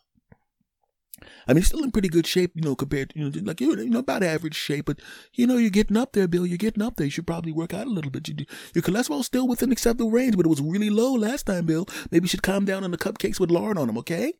I 1.47 1.53
mean, 1.53 1.63
still 1.63 1.83
in 1.83 1.91
pretty 1.91 2.09
good 2.09 2.27
shape, 2.27 2.51
you 2.55 2.61
know, 2.61 2.75
compared 2.75 3.11
to, 3.11 3.19
you 3.19 3.29
know, 3.29 3.41
like, 3.43 3.61
you 3.61 3.75
know, 3.89 3.99
about 3.99 4.23
average 4.23 4.55
shape, 4.55 4.85
but, 4.85 4.99
you 5.33 5.47
know, 5.47 5.57
you're 5.57 5.69
getting 5.69 5.97
up 5.97 6.13
there, 6.13 6.27
Bill. 6.27 6.45
You're 6.45 6.57
getting 6.57 6.83
up 6.83 6.95
there. 6.95 7.05
You 7.05 7.11
should 7.11 7.27
probably 7.27 7.51
work 7.51 7.73
out 7.73 7.87
a 7.87 7.91
little 7.91 8.11
bit. 8.11 8.27
You 8.27 8.45
your 8.73 8.81
cholesterol's 8.81 9.27
still 9.27 9.47
within 9.47 9.71
acceptable 9.71 10.11
range, 10.11 10.35
but 10.35 10.45
it 10.45 10.49
was 10.49 10.61
really 10.61 10.89
low 10.89 11.13
last 11.13 11.45
time, 11.45 11.65
Bill. 11.65 11.87
Maybe 12.11 12.25
you 12.25 12.29
should 12.29 12.43
calm 12.43 12.65
down 12.65 12.83
on 12.83 12.91
the 12.91 12.97
cupcakes 12.97 13.39
with 13.39 13.51
lard 13.51 13.77
on 13.77 13.87
them, 13.87 13.97
okay? 13.99 14.33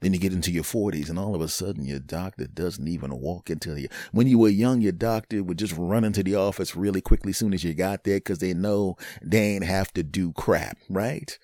Then 0.00 0.12
you 0.12 0.20
get 0.20 0.32
into 0.32 0.52
your 0.52 0.62
40s, 0.62 1.10
and 1.10 1.18
all 1.18 1.34
of 1.34 1.40
a 1.40 1.48
sudden, 1.48 1.84
your 1.84 1.98
doctor 1.98 2.46
doesn't 2.46 2.86
even 2.86 3.18
walk 3.18 3.50
into 3.50 3.80
you. 3.80 3.88
When 4.12 4.28
you 4.28 4.38
were 4.38 4.48
young, 4.48 4.80
your 4.80 4.92
doctor 4.92 5.42
would 5.42 5.58
just 5.58 5.74
run 5.76 6.04
into 6.04 6.22
the 6.22 6.36
office 6.36 6.76
really 6.76 7.00
quickly 7.00 7.32
soon 7.32 7.52
as 7.52 7.64
you 7.64 7.74
got 7.74 8.04
there 8.04 8.18
because 8.18 8.38
they 8.38 8.54
know 8.54 8.96
they 9.20 9.54
ain't 9.54 9.64
have 9.64 9.92
to 9.94 10.04
do 10.04 10.32
crap, 10.32 10.78
right? 10.88 11.36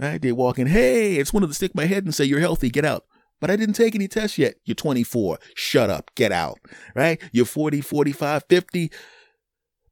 Right? 0.00 0.20
They 0.20 0.32
walk 0.32 0.58
in, 0.58 0.66
hey, 0.66 1.16
I 1.16 1.18
just 1.18 1.34
wanted 1.34 1.48
to 1.48 1.54
stick 1.54 1.74
my 1.74 1.84
head 1.84 2.04
and 2.04 2.14
say, 2.14 2.24
you're 2.24 2.40
healthy, 2.40 2.70
get 2.70 2.86
out. 2.86 3.04
But 3.38 3.50
I 3.50 3.56
didn't 3.56 3.74
take 3.74 3.94
any 3.94 4.08
tests 4.08 4.38
yet. 4.38 4.54
You're 4.64 4.74
24. 4.74 5.38
Shut 5.54 5.90
up. 5.90 6.10
Get 6.14 6.32
out. 6.32 6.58
Right? 6.94 7.20
You're 7.32 7.46
40, 7.46 7.80
45, 7.80 8.44
50. 8.48 8.90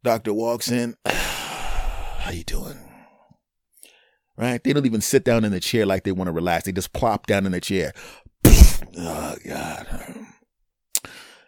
Doctor 0.03 0.33
walks 0.35 0.71
in. 0.71 0.97
How 1.07 2.31
you 2.31 2.45
doing? 2.45 2.79
Right? 4.37 4.63
They 4.63 4.73
don't 4.73 4.87
even 4.87 5.01
sit 5.01 5.25
down 5.25 5.45
in 5.45 5.53
the 5.53 5.61
chair 5.61 5.85
like 5.85 6.05
they 6.05 6.13
want 6.13 6.29
to 6.29 6.33
relax. 6.33 6.65
They 6.65 6.73
just 6.73 6.93
plop 6.93 7.27
down 7.27 7.45
in 7.47 7.53
the 7.53 7.61
chair. 7.61 7.93
oh, 8.45 9.37
God. 9.47 10.27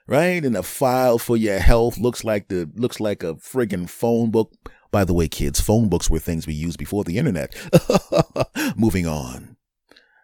Right? 0.06 0.44
And 0.44 0.56
the 0.56 0.62
file 0.62 1.18
for 1.18 1.36
your 1.36 1.60
health 1.60 1.98
looks 1.98 2.24
like 2.24 2.48
the 2.48 2.68
looks 2.74 2.98
like 2.98 3.22
a 3.22 3.34
friggin' 3.34 3.88
phone 3.88 4.30
book 4.30 4.52
by 4.90 5.04
the 5.04 5.14
way, 5.14 5.28
kids, 5.28 5.60
phone 5.60 5.88
books 5.88 6.10
were 6.10 6.18
things 6.18 6.46
we 6.46 6.54
used 6.54 6.78
before 6.78 7.04
the 7.04 7.18
internet. 7.18 7.54
Moving 8.76 9.06
on. 9.06 9.56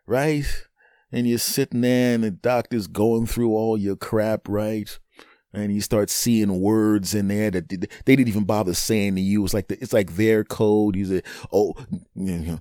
Right? 0.07 0.47
And 1.13 1.29
you're 1.29 1.39
sitting 1.39 1.81
there 1.83 2.15
and 2.15 2.25
the 2.25 2.31
doctor's 2.31 2.87
going 2.87 3.27
through 3.27 3.51
all 3.51 3.79
your 3.79 3.97
crap, 3.97 4.49
right? 4.49 4.99
And 5.53 5.73
you 5.73 5.81
start 5.81 6.11
seeing 6.11 6.61
words 6.61 7.15
in 7.15 7.29
there 7.29 7.51
that 7.51 7.69
they 7.69 8.17
didn't 8.17 8.29
even 8.29 8.45
bother 8.45 8.75
saying 8.75 9.15
to 9.15 9.21
you. 9.21 9.45
It's 9.45 9.55
like 9.55 9.69
the, 9.69 9.81
it's 9.81 9.93
like 9.93 10.17
their 10.17 10.45
code. 10.45 10.97
You 10.97 11.07
say, 11.07 11.23
"Oh, 11.51 11.75
you 12.15 12.39
know, 12.39 12.59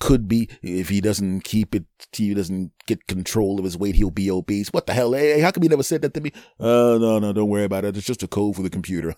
could 0.00 0.28
be 0.28 0.48
if 0.62 0.88
he 0.88 1.00
doesn't 1.00 1.42
keep 1.42 1.74
it, 1.74 1.84
he 2.12 2.34
doesn't 2.34 2.72
get 2.86 3.06
control 3.06 3.58
of 3.58 3.64
his 3.64 3.76
weight, 3.76 3.94
he'll 3.94 4.10
be 4.10 4.30
obese. 4.30 4.72
What 4.72 4.86
the 4.86 4.94
hell? 4.94 5.12
Hey, 5.12 5.40
how 5.40 5.50
come 5.50 5.62
you 5.62 5.68
never 5.68 5.82
said 5.82 6.02
that 6.02 6.14
to 6.14 6.20
me? 6.20 6.32
Uh, 6.58 6.98
no, 6.98 7.18
no, 7.18 7.32
don't 7.32 7.48
worry 7.48 7.64
about 7.64 7.84
it. 7.84 7.96
It's 7.96 8.06
just 8.06 8.22
a 8.22 8.28
code 8.28 8.56
for 8.56 8.62
the 8.62 8.70
computer. 8.70 9.14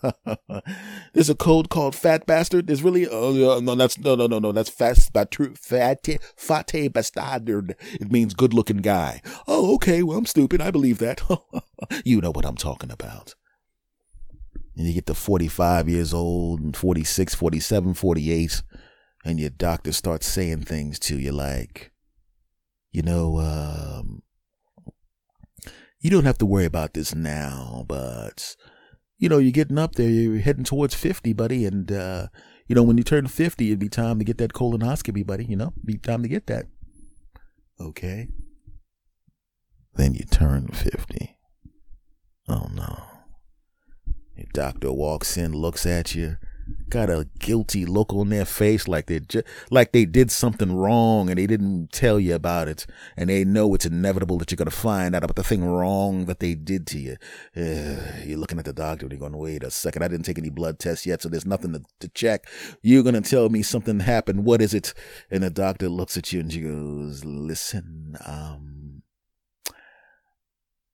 There's 1.13 1.29
a 1.29 1.35
code 1.35 1.69
called 1.69 1.95
fat 1.95 2.25
bastard. 2.25 2.67
There's 2.67 2.83
really, 2.83 3.07
oh, 3.07 3.59
no, 3.59 3.75
that's, 3.75 3.97
no, 3.97 4.15
no, 4.15 4.27
no, 4.27 4.39
no, 4.39 4.51
that's 4.51 4.69
fat, 4.69 4.97
fat, 4.97 5.35
fat, 5.57 6.05
fate 6.37 6.93
bastard. 6.93 7.75
It 7.93 8.11
means 8.11 8.33
good 8.33 8.53
looking 8.53 8.77
guy. 8.77 9.21
Oh, 9.47 9.75
okay. 9.75 10.03
Well, 10.03 10.17
I'm 10.17 10.25
stupid. 10.25 10.61
I 10.61 10.71
believe 10.71 10.99
that. 10.99 11.21
you 12.05 12.21
know 12.21 12.31
what 12.31 12.45
I'm 12.45 12.57
talking 12.57 12.91
about. 12.91 13.35
And 14.75 14.87
you 14.87 14.93
get 14.93 15.05
to 15.05 15.13
45 15.13 15.87
years 15.87 16.13
old 16.13 16.59
and 16.59 16.75
46, 16.75 17.35
47, 17.35 17.93
48 17.93 18.63
and 19.23 19.39
your 19.39 19.49
doctor 19.49 19.91
starts 19.91 20.27
saying 20.27 20.63
things 20.63 20.99
to 20.99 21.17
you 21.17 21.31
like, 21.31 21.91
you 22.91 23.01
know, 23.01 23.39
um, 23.39 24.21
you 25.99 26.09
don't 26.09 26.25
have 26.25 26.37
to 26.39 26.45
worry 26.45 26.65
about 26.65 26.93
this 26.93 27.15
now, 27.15 27.85
but 27.87 28.55
you 29.17 29.29
know, 29.29 29.37
you're 29.37 29.51
getting 29.51 29.77
up 29.77 29.95
there, 29.95 30.09
you're 30.09 30.39
heading 30.39 30.65
towards 30.65 30.93
50, 30.93 31.31
buddy, 31.33 31.65
and 31.65 31.91
uh, 31.91 32.27
you 32.67 32.75
know, 32.75 32.83
when 32.83 32.97
you 32.97 33.03
turn 33.03 33.27
50, 33.27 33.67
it'd 33.67 33.79
be 33.79 33.89
time 33.89 34.19
to 34.19 34.25
get 34.25 34.37
that 34.39 34.53
colonoscopy, 34.53 35.25
buddy, 35.25 35.45
you 35.45 35.55
know, 35.55 35.73
be 35.83 35.97
time 35.97 36.23
to 36.23 36.29
get 36.29 36.47
that. 36.47 36.65
Okay. 37.79 38.27
Then 39.95 40.13
you 40.13 40.25
turn 40.25 40.67
50. 40.67 41.37
Oh 42.49 42.67
no. 42.73 43.03
Your 44.35 44.47
doctor 44.53 44.91
walks 44.91 45.37
in, 45.37 45.53
looks 45.53 45.85
at 45.85 46.15
you, 46.15 46.37
got 46.93 47.09
a 47.09 47.27
guilty 47.39 47.87
look 47.87 48.13
on 48.13 48.29
their 48.29 48.45
face 48.45 48.87
like 48.87 49.07
they 49.07 49.19
like 49.71 49.93
they 49.93 50.05
did 50.05 50.29
something 50.29 50.75
wrong 50.75 51.27
and 51.27 51.39
they 51.39 51.47
didn't 51.47 51.91
tell 51.91 52.19
you 52.19 52.35
about 52.35 52.67
it 52.67 52.85
and 53.17 53.31
they 53.31 53.43
know 53.43 53.73
it's 53.73 53.87
inevitable 53.87 54.37
that 54.37 54.51
you're 54.51 54.57
to 54.69 54.69
find 54.69 55.15
out 55.15 55.23
about 55.23 55.35
the 55.35 55.43
thing 55.43 55.65
wrong 55.65 56.25
that 56.25 56.39
they 56.39 56.53
did 56.53 56.85
to 56.85 56.99
you. 56.99 57.17
Uh, 57.57 58.23
you're 58.23 58.37
looking 58.37 58.59
at 58.59 58.65
the 58.65 58.73
doctor 58.73 59.05
and 59.05 59.11
you're 59.11 59.19
going 59.19 59.35
wait 59.35 59.63
a 59.63 59.71
second 59.71 60.03
i 60.03 60.07
didn't 60.07 60.23
take 60.23 60.37
any 60.37 60.51
blood 60.51 60.77
tests 60.77 61.07
yet 61.07 61.19
so 61.19 61.29
there's 61.29 61.47
nothing 61.47 61.73
to, 61.73 61.81
to 61.99 62.07
check. 62.09 62.45
You're 62.83 63.01
to 63.01 63.21
tell 63.21 63.49
me 63.49 63.63
something 63.63 64.01
happened. 64.01 64.45
What 64.45 64.61
is 64.61 64.75
it? 64.75 64.93
And 65.31 65.41
the 65.41 65.49
doctor 65.49 65.89
looks 65.89 66.15
at 66.15 66.31
you 66.31 66.41
and 66.41 66.53
she 66.53 66.61
goes 66.61 67.25
listen 67.25 68.15
um 68.25 69.01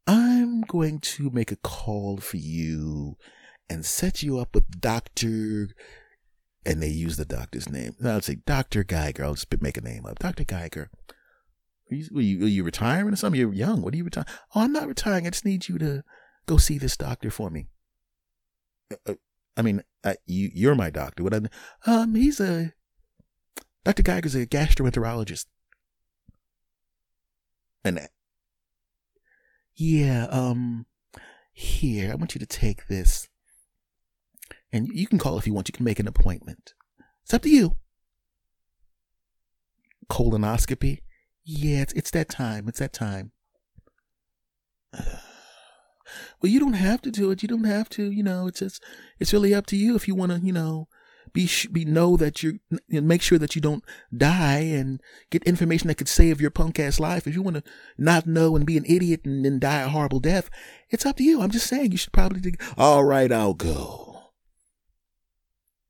i'm 0.07 0.61
going 0.61 0.99
to 0.99 1.29
make 1.31 1.51
a 1.51 1.57
call 1.57 2.17
for 2.17 2.37
you 2.37 3.17
and 3.69 3.85
set 3.85 4.23
you 4.23 4.39
up 4.39 4.55
with 4.55 4.81
Dr. 4.81 5.69
And 6.65 6.81
they 6.81 6.89
use 6.89 7.17
the 7.17 7.25
doctor's 7.25 7.69
name. 7.69 7.95
I'll 8.03 8.21
say 8.21 8.37
Dr. 8.45 8.83
Geiger. 8.83 9.23
I'll 9.23 9.35
just 9.35 9.61
make 9.61 9.77
a 9.77 9.81
name 9.81 10.05
up. 10.05 10.19
Dr. 10.19 10.43
Geiger. 10.43 10.89
Are 11.91 11.95
you, 11.95 12.07
are 12.15 12.21
you, 12.21 12.45
are 12.45 12.49
you 12.49 12.63
retiring 12.63 13.13
or 13.13 13.15
something? 13.15 13.39
You're 13.39 13.53
young. 13.53 13.81
What 13.81 13.93
are 13.93 13.97
you 13.97 14.03
retiring? 14.03 14.27
Oh, 14.53 14.61
I'm 14.61 14.73
not 14.73 14.87
retiring. 14.87 15.25
I 15.25 15.31
just 15.31 15.45
need 15.45 15.67
you 15.67 15.77
to 15.79 16.03
go 16.45 16.57
see 16.57 16.77
this 16.77 16.97
doctor 16.97 17.31
for 17.31 17.49
me. 17.49 17.67
Uh, 18.91 19.11
uh 19.11 19.13
I 19.57 19.61
mean, 19.61 19.83
uh, 20.05 20.13
you, 20.25 20.49
you're 20.53 20.75
my 20.75 20.89
doctor. 20.89 21.23
What 21.23 21.33
um, 21.85 22.15
he's 22.15 22.39
a, 22.39 22.73
Dr. 23.83 24.03
Geiger's 24.03 24.35
a 24.35 24.45
gastroenterologist. 24.45 25.47
And, 27.83 28.07
yeah, 29.75 30.27
um, 30.29 30.85
here, 31.51 32.11
I 32.11 32.15
want 32.15 32.35
you 32.35 32.39
to 32.39 32.45
take 32.45 32.87
this. 32.87 33.28
And 34.71 34.87
you 34.87 35.07
can 35.07 35.19
call 35.19 35.37
if 35.37 35.47
you 35.47 35.53
want. 35.53 35.67
You 35.67 35.73
can 35.73 35.85
make 35.85 35.99
an 35.99 36.07
appointment. 36.07 36.73
It's 37.23 37.33
up 37.33 37.41
to 37.43 37.49
you. 37.49 37.75
Colonoscopy? 40.09 40.99
Yeah, 41.43 41.81
it's, 41.81 41.93
it's 41.93 42.11
that 42.11 42.29
time. 42.29 42.67
It's 42.67 42.79
that 42.79 42.93
time. 42.93 43.31
Well, 46.41 46.51
you 46.51 46.59
don't 46.59 46.73
have 46.73 47.03
to 47.03 47.11
do 47.11 47.29
it. 47.29 47.43
You 47.43 47.47
don't 47.47 47.65
have 47.65 47.87
to. 47.89 48.09
You 48.09 48.23
know, 48.23 48.47
it's 48.47 48.61
just, 48.61 48.83
it's 49.19 49.31
really 49.31 49.53
up 49.53 49.67
to 49.67 49.75
you 49.75 49.95
if 49.95 50.07
you 50.07 50.15
want 50.15 50.31
to, 50.31 50.39
you 50.39 50.51
know, 50.51 50.87
be 51.33 51.47
be 51.71 51.85
know 51.85 52.17
that 52.17 52.41
you 52.41 52.59
make 52.89 53.21
sure 53.21 53.37
that 53.37 53.55
you 53.55 53.61
don't 53.61 53.83
die 54.15 54.59
and 54.59 55.01
get 55.29 55.43
information 55.43 55.87
that 55.87 55.99
could 55.99 56.07
save 56.07 56.41
your 56.41 56.49
punk 56.49 56.79
ass 56.79 56.99
life. 56.99 57.27
If 57.27 57.35
you 57.35 57.41
want 57.41 57.57
to 57.57 57.63
not 57.97 58.25
know 58.25 58.55
and 58.55 58.65
be 58.65 58.77
an 58.77 58.85
idiot 58.87 59.21
and 59.25 59.45
then 59.45 59.59
die 59.59 59.81
a 59.81 59.89
horrible 59.89 60.19
death, 60.19 60.49
it's 60.89 61.05
up 61.05 61.17
to 61.17 61.23
you. 61.23 61.41
I'm 61.41 61.51
just 61.51 61.67
saying 61.67 61.91
you 61.91 61.97
should 61.97 62.13
probably. 62.13 62.39
Think, 62.39 62.59
All 62.77 63.03
right, 63.03 63.31
I'll 63.31 63.53
go 63.53 64.08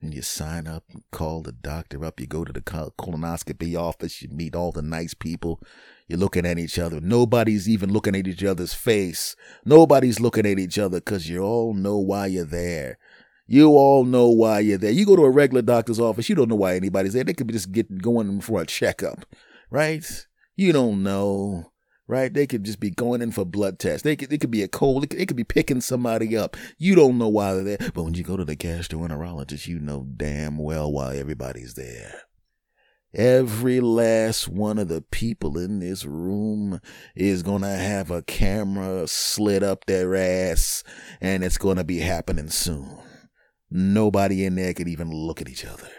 and 0.01 0.13
you 0.13 0.21
sign 0.21 0.67
up, 0.67 0.83
you 0.93 1.03
call 1.11 1.41
the 1.41 1.51
doctor 1.51 2.05
up, 2.05 2.19
you 2.19 2.27
go 2.27 2.45
to 2.45 2.53
the 2.53 2.61
colonoscopy 2.61 3.77
office, 3.77 4.21
you 4.21 4.29
meet 4.29 4.55
all 4.55 4.71
the 4.71 4.81
nice 4.81 5.13
people, 5.13 5.61
you're 6.07 6.19
looking 6.19 6.45
at 6.45 6.57
each 6.57 6.79
other. 6.79 7.01
Nobody's 7.01 7.67
even 7.67 7.91
looking 7.91 8.15
at 8.15 8.27
each 8.27 8.43
other's 8.43 8.73
face. 8.73 9.35
Nobody's 9.65 10.19
looking 10.19 10.45
at 10.45 10.57
each 10.57 10.79
other 10.79 10.99
because 10.99 11.29
you 11.29 11.41
all 11.41 11.73
know 11.73 11.97
why 11.97 12.27
you're 12.27 12.45
there. 12.45 12.97
You 13.45 13.71
all 13.71 14.05
know 14.05 14.29
why 14.29 14.59
you're 14.59 14.77
there. 14.77 14.91
You 14.91 15.05
go 15.05 15.15
to 15.15 15.25
a 15.25 15.29
regular 15.29 15.61
doctor's 15.61 15.99
office, 15.99 16.29
you 16.29 16.35
don't 16.35 16.49
know 16.49 16.55
why 16.55 16.75
anybody's 16.75 17.13
there. 17.13 17.23
They 17.23 17.33
could 17.33 17.47
be 17.47 17.53
just 17.53 17.71
getting 17.71 17.97
going 17.97 18.41
for 18.41 18.61
a 18.61 18.65
checkup, 18.65 19.25
right? 19.69 20.05
You 20.55 20.71
don't 20.71 21.03
know 21.03 21.71
right? 22.09 22.33
They 22.33 22.47
could 22.47 22.63
just 22.63 22.79
be 22.79 22.89
going 22.89 23.21
in 23.21 23.31
for 23.31 23.45
blood 23.45 23.77
tests. 23.77 24.01
They 24.01 24.15
could, 24.15 24.33
it 24.33 24.41
could 24.41 24.49
be 24.49 24.63
a 24.63 24.67
cold. 24.67 25.03
It 25.03 25.11
could, 25.11 25.21
it 25.21 25.27
could 25.27 25.37
be 25.37 25.43
picking 25.43 25.79
somebody 25.79 26.35
up. 26.35 26.57
You 26.79 26.95
don't 26.95 27.19
know 27.19 27.29
why 27.29 27.53
they're 27.53 27.77
there. 27.77 27.91
But 27.93 28.03
when 28.03 28.15
you 28.15 28.23
go 28.23 28.35
to 28.35 28.43
the 28.43 28.55
gastroenterologist, 28.55 29.67
you 29.67 29.79
know 29.79 30.07
damn 30.17 30.57
well 30.57 30.91
why 30.91 31.17
everybody's 31.17 31.75
there. 31.75 32.23
Every 33.13 33.79
last 33.79 34.47
one 34.47 34.79
of 34.79 34.87
the 34.87 35.01
people 35.01 35.57
in 35.57 35.79
this 35.79 36.03
room 36.03 36.79
is 37.15 37.43
going 37.43 37.61
to 37.61 37.67
have 37.67 38.09
a 38.09 38.23
camera 38.23 39.07
slid 39.07 39.63
up 39.63 39.85
their 39.85 40.15
ass 40.15 40.83
and 41.21 41.43
it's 41.43 41.57
going 41.57 41.77
to 41.77 41.83
be 41.83 41.99
happening 41.99 42.49
soon. 42.49 42.99
Nobody 43.71 44.45
in 44.45 44.55
there 44.55 44.73
could 44.73 44.87
even 44.87 45.11
look 45.11 45.41
at 45.41 45.49
each 45.49 45.65
other 45.65 45.89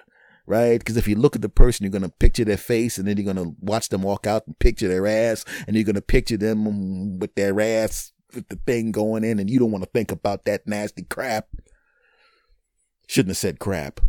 right? 0.46 0.78
Because 0.78 0.96
if 0.96 1.06
you 1.06 1.16
look 1.16 1.36
at 1.36 1.42
the 1.42 1.48
person, 1.48 1.84
you're 1.84 1.90
going 1.90 2.02
to 2.02 2.08
picture 2.08 2.44
their 2.44 2.56
face 2.56 2.98
and 2.98 3.06
then 3.06 3.16
you're 3.16 3.32
going 3.32 3.44
to 3.44 3.54
watch 3.60 3.88
them 3.88 4.02
walk 4.02 4.26
out 4.26 4.46
and 4.46 4.58
picture 4.58 4.88
their 4.88 5.06
ass 5.06 5.44
and 5.66 5.76
you're 5.76 5.84
going 5.84 5.94
to 5.94 6.02
picture 6.02 6.36
them 6.36 7.18
with 7.18 7.34
their 7.34 7.60
ass 7.60 8.12
with 8.34 8.48
the 8.48 8.56
thing 8.66 8.92
going 8.92 9.24
in 9.24 9.38
and 9.38 9.50
you 9.50 9.58
don't 9.58 9.70
want 9.70 9.84
to 9.84 9.90
think 9.90 10.12
about 10.12 10.44
that 10.44 10.66
nasty 10.66 11.02
crap. 11.02 11.48
Shouldn't 13.06 13.30
have 13.30 13.36
said 13.36 13.58
crap. 13.58 14.00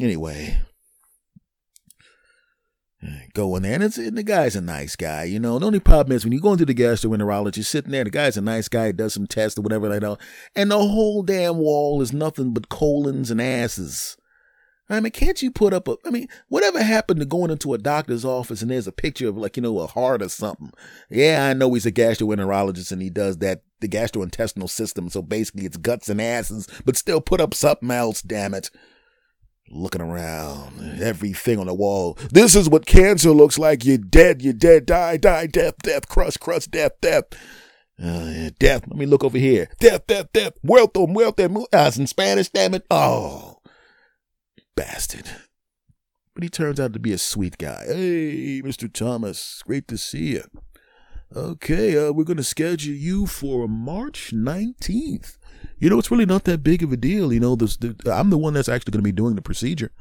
Anyway. 0.00 0.60
Go 3.34 3.56
in 3.56 3.64
there, 3.64 3.74
and, 3.74 3.98
and, 3.98 4.16
the 4.16 4.22
guy's 4.22 4.54
a 4.54 4.60
nice 4.60 4.94
guy, 4.94 5.24
you 5.24 5.40
know. 5.40 5.58
The 5.58 5.66
only 5.66 5.80
problem 5.80 6.14
is 6.14 6.24
when 6.24 6.32
you 6.32 6.40
go 6.40 6.52
into 6.52 6.64
the 6.64 6.74
gastroenterologist, 6.74 7.64
sitting 7.64 7.90
there, 7.90 8.04
the 8.04 8.10
guy's 8.10 8.36
a 8.36 8.40
nice 8.40 8.68
guy, 8.68 8.92
does 8.92 9.14
some 9.14 9.26
tests 9.26 9.58
or 9.58 9.62
whatever 9.62 9.88
like 9.88 10.02
that, 10.02 10.18
and 10.54 10.70
the 10.70 10.78
whole 10.78 11.24
damn 11.24 11.56
wall 11.56 12.00
is 12.00 12.12
nothing 12.12 12.52
but 12.52 12.68
colons 12.68 13.32
and 13.32 13.42
asses. 13.42 14.16
I 14.88 15.00
mean, 15.00 15.12
can't 15.12 15.40
you 15.40 15.50
put 15.50 15.72
up 15.72 15.88
a, 15.88 15.96
I 16.04 16.10
mean, 16.10 16.28
whatever 16.48 16.82
happened 16.82 17.20
to 17.20 17.26
going 17.26 17.50
into 17.50 17.72
a 17.72 17.78
doctor's 17.78 18.24
office 18.24 18.62
and 18.62 18.70
there's 18.70 18.86
a 18.86 18.92
picture 18.92 19.28
of 19.28 19.36
like, 19.36 19.56
you 19.56 19.62
know, 19.62 19.78
a 19.78 19.86
heart 19.86 20.22
or 20.22 20.28
something? 20.28 20.72
Yeah, 21.08 21.46
I 21.48 21.54
know 21.54 21.72
he's 21.72 21.86
a 21.86 21.92
gastroenterologist 21.92 22.92
and 22.92 23.00
he 23.00 23.08
does 23.08 23.38
that, 23.38 23.62
the 23.80 23.88
gastrointestinal 23.88 24.68
system. 24.68 25.08
So 25.08 25.22
basically 25.22 25.64
it's 25.64 25.76
guts 25.76 26.08
and 26.08 26.20
asses, 26.20 26.68
but 26.84 26.96
still 26.96 27.20
put 27.20 27.40
up 27.40 27.54
something 27.54 27.90
else, 27.90 28.22
damn 28.22 28.54
it. 28.54 28.70
Looking 29.70 30.02
around, 30.02 31.00
everything 31.00 31.58
on 31.58 31.66
the 31.66 31.74
wall. 31.74 32.18
This 32.30 32.54
is 32.54 32.68
what 32.68 32.84
cancer 32.84 33.30
looks 33.30 33.58
like. 33.58 33.84
You're 33.84 33.96
dead, 33.96 34.42
you're 34.42 34.52
dead, 34.52 34.84
die, 34.84 35.16
die, 35.16 35.46
death, 35.46 35.76
death, 35.82 36.08
crush, 36.08 36.36
crush, 36.36 36.66
death, 36.66 36.92
death. 37.00 37.24
Uh, 38.02 38.50
death. 38.58 38.86
Let 38.88 38.96
me 38.96 39.06
look 39.06 39.22
over 39.22 39.38
here. 39.38 39.68
Death, 39.78 40.06
death, 40.06 40.26
death. 40.32 40.54
Muerto, 40.62 41.06
muerto. 41.06 41.66
Uh, 41.72 41.92
in 41.96 42.06
Spanish, 42.06 42.48
damn 42.50 42.74
it. 42.74 42.84
Oh 42.90 43.51
bastard. 44.74 45.30
But 46.34 46.42
he 46.42 46.48
turns 46.48 46.80
out 46.80 46.92
to 46.94 46.98
be 46.98 47.12
a 47.12 47.18
sweet 47.18 47.58
guy. 47.58 47.84
Hey, 47.86 48.62
Mr. 48.62 48.90
Thomas, 48.92 49.62
great 49.66 49.86
to 49.88 49.98
see 49.98 50.32
you. 50.32 50.44
Okay, 51.34 51.96
uh, 51.96 52.12
we're 52.12 52.24
going 52.24 52.36
to 52.36 52.44
schedule 52.44 52.94
you 52.94 53.26
for 53.26 53.66
March 53.66 54.32
19th. 54.34 55.38
You 55.78 55.90
know, 55.90 55.98
it's 55.98 56.10
really 56.10 56.26
not 56.26 56.44
that 56.44 56.62
big 56.62 56.82
of 56.82 56.92
a 56.92 56.96
deal. 56.96 57.32
You 57.32 57.40
know, 57.40 57.56
the, 57.56 57.96
I'm 58.12 58.30
the 58.30 58.38
one 58.38 58.54
that's 58.54 58.68
actually 58.68 58.92
going 58.92 59.00
to 59.00 59.08
be 59.08 59.12
doing 59.12 59.34
the 59.34 59.42
procedure. 59.42 59.92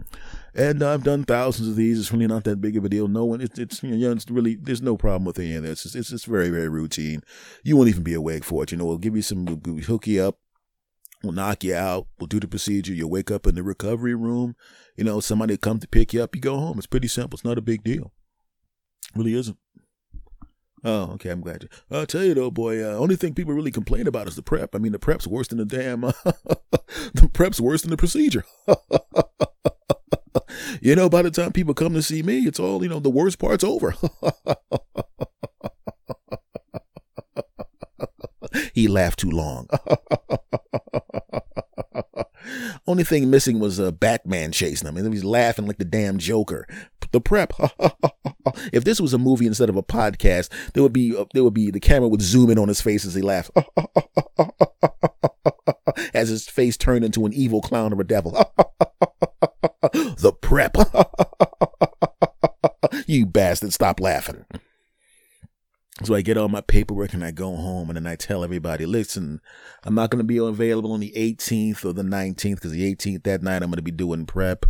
And 0.54 0.84
I've 0.84 1.04
done 1.04 1.24
thousands 1.24 1.70
of 1.70 1.76
these. 1.76 2.00
It's 2.00 2.12
really 2.12 2.28
not 2.28 2.44
that 2.44 2.62
big 2.62 2.76
of 2.76 2.84
a 2.84 2.90
deal. 2.90 3.08
No 3.08 3.26
one, 3.26 3.42
it's, 3.42 3.58
it's, 3.58 3.82
you 3.82 3.98
know, 3.98 4.12
it's 4.12 4.30
really, 4.30 4.56
there's 4.56 4.82
no 4.82 4.98
problem 4.98 5.26
with 5.26 5.40
any 5.40 5.56
of 5.56 5.64
this. 5.64 5.96
It's, 5.96 6.12
it's 6.12 6.26
very, 6.26 6.50
very 6.50 6.68
routine. 6.68 7.22
You 7.64 7.78
won't 7.78 7.90
even 7.90 8.04
be 8.04 8.14
awake 8.14 8.44
for 8.44 8.64
it. 8.64 8.72
You 8.72 8.78
know, 8.78 8.86
we'll 8.86 8.98
give 8.98 9.16
you 9.16 9.22
some, 9.22 9.46
we'll 9.46 9.78
hook 9.84 10.08
you 10.08 10.22
up 10.22 10.38
We'll 11.24 11.34
knock 11.34 11.64
you 11.64 11.76
out. 11.76 12.08
We'll 12.20 12.28
do 12.28 12.40
the 12.40 12.48
procedure. 12.48 12.94
You'll 12.94 13.10
wake 13.10 13.32
up 13.32 13.46
in 13.46 13.56
the 13.56 13.64
recovery 13.64 14.16
room. 14.16 14.56
You 14.96 15.04
know, 15.04 15.20
somebody 15.20 15.56
come 15.58 15.80
to 15.80 15.88
pick 15.88 16.14
you 16.14 16.24
up. 16.24 16.36
You 16.36 16.42
go 16.42 16.58
home. 16.58 16.78
It's 16.78 16.88
pretty 16.88 17.08
simple. 17.08 17.38
It's 17.38 17.46
not 17.46 17.58
a 17.58 17.62
big 17.62 17.84
deal. 17.84 18.12
It 19.14 19.18
really 19.18 19.36
isn't. 19.36 19.58
Oh, 20.84 21.12
okay. 21.14 21.30
I'm 21.30 21.42
glad 21.42 21.64
you. 21.64 21.70
I'll 21.92 22.08
tell 22.08 22.24
you 22.24 22.34
though, 22.34 22.52
boy. 22.52 22.84
Uh, 22.84 22.98
only 22.98 23.16
thing 23.16 23.36
people 23.36 23.54
really 23.54 23.72
complain 23.72 24.08
about 24.08 24.28
is 24.28 24.36
the 24.36 24.42
prep. 24.42 24.76
I 24.76 24.80
mean, 24.80 24.92
the 24.92 25.00
prep's 25.00 25.28
worse 25.28 25.48
than 25.48 25.60
the 25.60 25.66
damn. 25.66 26.02
The 27.14 27.30
prep's 27.30 27.62
worse 27.62 27.84
than 27.84 27.92
the 27.92 27.96
procedure. 27.96 28.44
You 30.82 30.96
know, 30.96 31.10
by 31.10 31.22
the 31.22 31.32
time 31.32 31.52
people 31.52 31.74
come 31.74 31.94
to 31.94 32.02
see 32.02 32.24
me, 32.24 32.40
it's 32.40 32.60
all, 32.60 32.82
you 32.82 32.90
know, 32.90 33.00
the 33.00 33.10
worst 33.10 33.40
part's 33.40 33.64
over. 33.64 33.94
he 38.74 38.88
laughed 38.88 39.20
too 39.20 39.30
long. 39.30 39.68
Only 42.88 43.04
thing 43.04 43.30
missing 43.30 43.60
was 43.60 43.80
a 43.80 43.92
Batman 43.92 44.52
chasing 44.52 44.88
him, 44.88 44.98
and 44.98 45.06
he 45.06 45.10
was 45.10 45.24
laughing 45.24 45.68
like 45.68 45.78
the 45.78 45.86
damn 45.86 46.18
Joker. 46.18 46.68
The 47.12 47.22
prep. 47.22 47.54
if 48.74 48.84
this 48.84 49.02
was 49.02 49.14
a 49.14 49.18
movie 49.18 49.48
instead 49.48 49.70
of 49.70 49.76
a 49.76 49.84
podcast, 49.84 50.50
there 50.74 50.84
would 50.84 50.94
be 50.94 51.16
uh, 51.16 51.26
there 51.34 51.44
would 51.44 51.54
be 51.54 51.72
the 51.72 51.80
camera 51.80 52.08
would 52.08 52.22
zoom 52.22 52.50
in 52.50 52.58
on 52.58 52.68
his 52.68 52.82
face 52.82 53.06
as 53.06 53.14
he 53.14 53.22
laughed, 53.22 53.52
as 56.14 56.30
his 56.30 56.48
face 56.48 56.78
turned 56.78 57.04
into 57.04 57.26
an 57.26 57.34
evil 57.34 57.62
clown 57.62 57.94
or 57.94 58.02
a 58.02 58.08
devil. 58.08 58.32
the 59.92 60.34
prep. 60.42 60.78
you 63.08 63.26
bastard! 63.26 63.74
Stop 63.74 64.00
laughing. 64.00 64.46
So 66.04 66.16
I 66.16 66.22
get 66.22 66.36
all 66.36 66.50
my 66.50 66.62
paperwork 66.62 67.14
and 67.14 67.24
I 67.24 67.30
go 67.30 67.56
home 67.56 67.90
and 67.90 67.96
then 67.96 68.08
I 68.08 68.16
tell 68.16 68.44
everybody, 68.44 68.88
listen, 68.88 69.40
I'm 69.84 69.94
not 69.94 70.10
going 70.10 70.18
to 70.18 70.24
be 70.24 70.38
available 70.38 70.94
on 70.94 71.00
the 71.00 71.14
18th 71.16 71.86
or 71.86 71.94
the 71.94 72.02
19th 72.02 72.56
because 72.56 72.72
the 72.72 72.96
18th 72.96 73.24
that 73.24 73.44
night 73.44 73.62
I'm 73.62 73.70
going 73.70 73.76
to 73.76 73.84
be 73.84 73.92
doing 73.92 74.26
prep. 74.26 74.66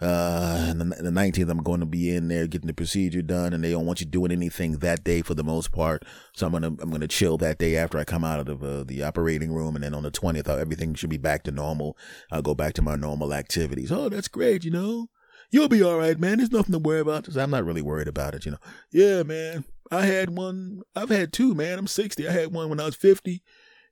Uh, 0.00 0.66
and 0.68 0.80
the, 0.80 0.84
the 0.84 1.10
19th 1.10 1.50
I'm 1.50 1.62
going 1.62 1.80
to 1.80 1.86
be 1.86 2.14
in 2.14 2.28
there 2.28 2.46
getting 2.46 2.66
the 2.66 2.74
procedure 2.74 3.22
done 3.22 3.54
and 3.54 3.64
they 3.64 3.70
don't 3.70 3.86
want 3.86 4.00
you 4.00 4.06
doing 4.06 4.30
anything 4.30 4.72
that 4.78 5.02
day 5.02 5.22
for 5.22 5.34
the 5.34 5.42
most 5.42 5.72
part. 5.72 6.04
So 6.34 6.46
I'm 6.46 6.52
going 6.52 6.62
to, 6.62 6.82
I'm 6.82 6.90
going 6.90 7.00
to 7.00 7.08
chill 7.08 7.38
that 7.38 7.58
day 7.58 7.76
after 7.76 7.96
I 7.96 8.04
come 8.04 8.22
out 8.22 8.46
of 8.46 8.60
the, 8.60 8.80
uh, 8.80 8.84
the 8.84 9.02
operating 9.02 9.52
room. 9.52 9.74
And 9.74 9.82
then 9.82 9.94
on 9.94 10.02
the 10.02 10.10
20th, 10.10 10.48
everything 10.48 10.92
should 10.94 11.10
be 11.10 11.16
back 11.16 11.44
to 11.44 11.50
normal. 11.50 11.96
I'll 12.30 12.42
go 12.42 12.54
back 12.54 12.74
to 12.74 12.82
my 12.82 12.94
normal 12.94 13.32
activities. 13.32 13.90
Oh, 13.90 14.10
that's 14.10 14.28
great. 14.28 14.64
You 14.64 14.70
know, 14.70 15.08
you'll 15.50 15.68
be 15.68 15.82
all 15.82 15.96
right, 15.96 16.18
man. 16.18 16.38
There's 16.38 16.52
nothing 16.52 16.72
to 16.72 16.78
worry 16.78 17.00
about. 17.00 17.34
I'm 17.36 17.50
not 17.50 17.64
really 17.64 17.82
worried 17.82 18.08
about 18.08 18.34
it. 18.34 18.44
You 18.44 18.52
know, 18.52 18.58
yeah, 18.92 19.22
man. 19.22 19.64
I 19.90 20.06
had 20.06 20.30
one. 20.36 20.82
I've 20.94 21.08
had 21.08 21.32
two, 21.32 21.54
man. 21.54 21.78
I'm 21.78 21.86
60. 21.86 22.28
I 22.28 22.32
had 22.32 22.52
one 22.52 22.68
when 22.68 22.80
I 22.80 22.86
was 22.86 22.96
50, 22.96 23.42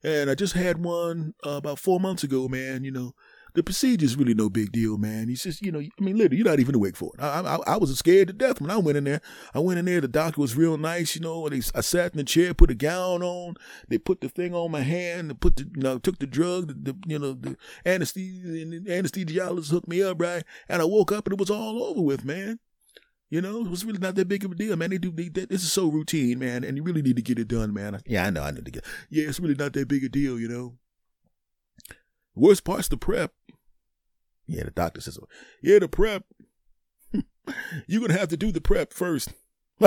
and 0.05 0.31
I 0.31 0.35
just 0.35 0.55
had 0.55 0.83
one 0.85 1.35
uh, 1.45 1.51
about 1.51 1.79
four 1.79 2.01
months 2.01 2.23
ago, 2.23 2.49
man. 2.49 2.85
You 2.85 2.91
know, 2.91 3.15
the 3.57 3.63
procedure's 3.63 4.17
really 4.17 4.35
no 4.35 4.51
big 4.51 4.71
deal, 4.71 4.99
man. 4.99 5.29
He's 5.29 5.43
just, 5.43 5.63
you 5.63 5.73
know, 5.73 5.81
I 5.81 5.89
mean, 5.99 6.19
literally, 6.19 6.37
you're 6.37 6.47
not 6.47 6.61
even 6.61 6.75
awake 6.75 6.95
for 6.95 7.13
it. 7.15 7.23
I, 7.23 7.41
I, 7.41 7.75
I 7.75 7.77
was 7.79 7.99
scared 7.99 8.29
to 8.29 8.35
death 8.35 8.61
when 8.61 8.71
I 8.71 8.77
went 8.77 8.99
in 8.99 9.05
there. 9.05 9.23
I 9.55 9.61
went 9.61 9.79
in 9.79 9.87
there. 9.87 10.03
The 10.03 10.09
doctor 10.09 10.43
was 10.43 10.55
real 10.55 10.77
nice, 10.77 11.17
you 11.17 11.23
know. 11.23 11.49
They, 11.49 11.63
I 11.75 11.81
sat 11.81 12.13
in 12.13 12.19
the 12.19 12.25
chair, 12.25 12.53
put 12.53 12.71
a 12.71 12.75
gown 12.75 13.23
on. 13.23 13.55
They 13.89 13.97
put 13.97 14.21
the 14.21 14.29
thing 14.29 14.55
on 14.55 14.71
my 14.71 14.83
hand. 14.83 15.31
They 15.31 15.35
put 15.35 15.57
the, 15.57 15.63
you 15.75 15.83
know, 15.83 15.99
took 15.99 16.19
the 16.19 16.27
drug. 16.27 16.69
The, 16.69 16.75
the 16.75 16.97
you 17.07 17.19
know, 17.19 17.33
the 17.33 17.57
anesthesia, 17.87 18.47
the 18.47 18.91
anesthesiologist 18.91 19.71
hooked 19.71 19.89
me 19.89 20.03
up, 20.03 20.21
right? 20.21 20.45
And 20.69 20.83
I 20.83 20.85
woke 20.85 21.11
up 21.11 21.27
and 21.27 21.33
it 21.33 21.41
was 21.41 21.51
all 21.51 21.83
over 21.83 22.03
with, 22.03 22.27
man. 22.27 22.59
You 23.29 23.41
know, 23.41 23.65
it 23.65 23.71
was 23.71 23.85
really 23.85 23.99
not 23.99 24.15
that 24.15 24.29
big 24.29 24.45
of 24.45 24.53
a 24.53 24.55
deal, 24.55 24.77
man. 24.77 24.91
They 24.91 24.99
do 24.99 25.11
they, 25.11 25.29
this 25.29 25.65
is 25.65 25.73
so 25.73 25.89
routine, 25.89 26.39
man, 26.39 26.63
and 26.63 26.77
you 26.77 26.85
really 26.85 27.03
need 27.03 27.17
to 27.17 27.23
get 27.23 27.41
it 27.41 27.49
done, 27.49 27.75
man. 27.75 28.01
Yeah, 28.07 28.27
I 28.27 28.31
know, 28.31 28.43
I 28.43 28.53
need 28.53 28.65
to 28.67 28.71
get. 28.71 28.85
Yeah, 29.11 29.29
it's 29.29 29.41
really 29.41 29.57
not 29.57 29.73
that 29.73 29.89
big 29.89 30.05
a 30.05 30.09
deal, 30.09 30.39
you 30.39 30.49
know. 30.49 30.79
Worst 32.37 32.65
part's 32.65 32.87
the 32.89 32.97
prep. 32.97 33.33
Yeah, 34.47 34.63
the 34.65 34.71
doctor 34.71 35.01
says, 35.01 35.19
yeah, 35.61 35.81
the 35.81 35.89
prep. 35.89 36.23
You're 37.89 38.01
gonna 38.01 38.19
have 38.19 38.29
to 38.29 38.37
do 38.37 38.53
the 38.53 38.61
prep 38.61 38.93
first. 38.93 39.33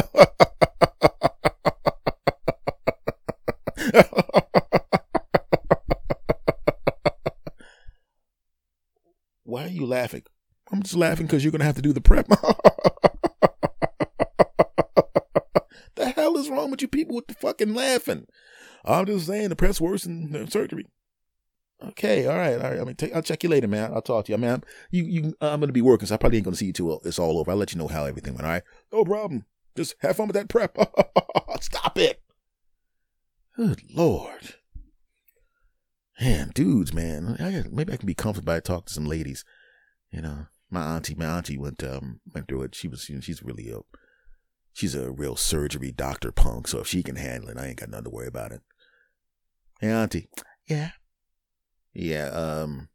Why 9.43 9.63
are 9.63 9.67
you 9.67 9.85
laughing? 9.85 10.23
I'm 10.71 10.83
just 10.83 10.95
laughing 10.95 11.25
because 11.25 11.43
you're 11.43 11.51
gonna 11.51 11.63
have 11.63 11.75
to 11.75 11.81
do 11.81 11.91
the 11.93 12.01
prep. 12.01 12.27
with 17.19 17.27
the 17.27 17.33
fucking 17.35 17.73
laughing? 17.73 18.27
I'm 18.85 19.05
just 19.05 19.27
saying 19.27 19.49
the 19.49 19.55
press 19.55 19.79
worse 19.81 20.03
than 20.03 20.49
surgery. 20.49 20.85
Okay, 21.81 22.27
all 22.27 22.37
right, 22.37 22.55
all 22.55 22.71
right. 22.71 22.79
I 22.79 22.83
mean, 22.83 22.95
take, 22.95 23.15
I'll 23.15 23.21
check 23.21 23.43
you 23.43 23.49
later, 23.49 23.67
man. 23.67 23.93
I'll 23.93 24.01
talk 24.01 24.25
to 24.25 24.31
you. 24.31 24.43
I'm, 24.43 24.63
you, 24.91 25.03
you, 25.05 25.23
I'm 25.39 25.61
gonna 25.61 25.71
be 25.71 25.81
working, 25.81 26.07
so 26.07 26.15
I 26.15 26.17
probably 26.17 26.37
ain't 26.37 26.45
gonna 26.45 26.57
see 26.57 26.65
you 26.65 26.73
till 26.73 26.99
it's 27.05 27.19
all 27.19 27.39
over. 27.39 27.51
I'll 27.51 27.57
let 27.57 27.71
you 27.71 27.79
know 27.79 27.87
how 27.87 28.05
everything 28.05 28.33
went. 28.33 28.45
All 28.45 28.51
right, 28.51 28.63
no 28.91 29.05
problem. 29.05 29.45
Just 29.77 29.95
have 30.01 30.17
fun 30.17 30.27
with 30.27 30.35
that 30.35 30.49
prep. 30.49 30.77
Stop 31.61 31.97
it. 31.97 32.21
Good 33.55 33.81
lord, 33.93 34.55
man, 36.19 36.51
dudes, 36.53 36.93
man. 36.93 37.37
I, 37.39 37.63
maybe 37.69 37.93
I 37.93 37.97
can 37.97 38.07
be 38.07 38.13
comforted 38.13 38.45
by 38.45 38.59
talk 38.59 38.87
to 38.87 38.93
some 38.93 39.05
ladies. 39.05 39.45
You 40.11 40.21
know, 40.21 40.47
my 40.69 40.95
auntie, 40.95 41.15
my 41.15 41.25
auntie 41.25 41.57
went 41.57 41.81
um 41.83 42.19
went 42.33 42.49
through 42.49 42.63
it. 42.63 42.75
She 42.75 42.89
was, 42.89 43.03
she's 43.03 43.41
really 43.41 43.69
a 43.69 43.79
she's 44.79 44.95
a 44.95 45.11
real 45.11 45.35
surgery 45.35 45.91
doctor 45.91 46.31
punk, 46.31 46.65
so 46.65 46.79
if 46.79 46.87
she 46.87 47.03
can 47.03 47.17
handle 47.17 47.49
it, 47.49 47.57
I 47.57 47.67
ain't 47.67 47.79
got 47.79 47.89
nothing 47.89 48.05
to 48.05 48.09
worry 48.09 48.27
about 48.27 48.53
it. 48.53 48.61
Hey, 49.81 49.91
Auntie. 49.91 50.29
Yeah. 50.67 50.91
Yeah, 51.93 52.27
um, 52.27 52.87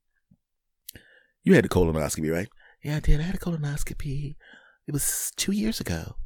you 1.43 1.55
had 1.55 1.67
a 1.67 1.69
colonoscopy, 1.69 2.33
right? 2.33 2.49
Yeah, 2.83 2.97
I 2.97 3.01
did. 3.01 3.21
I 3.21 3.25
had 3.25 3.35
a 3.35 3.39
colonoscopy. 3.39 4.35
It 4.87 4.93
was 4.93 5.31
two 5.37 5.53
years 5.53 5.79
ago. 5.79 6.17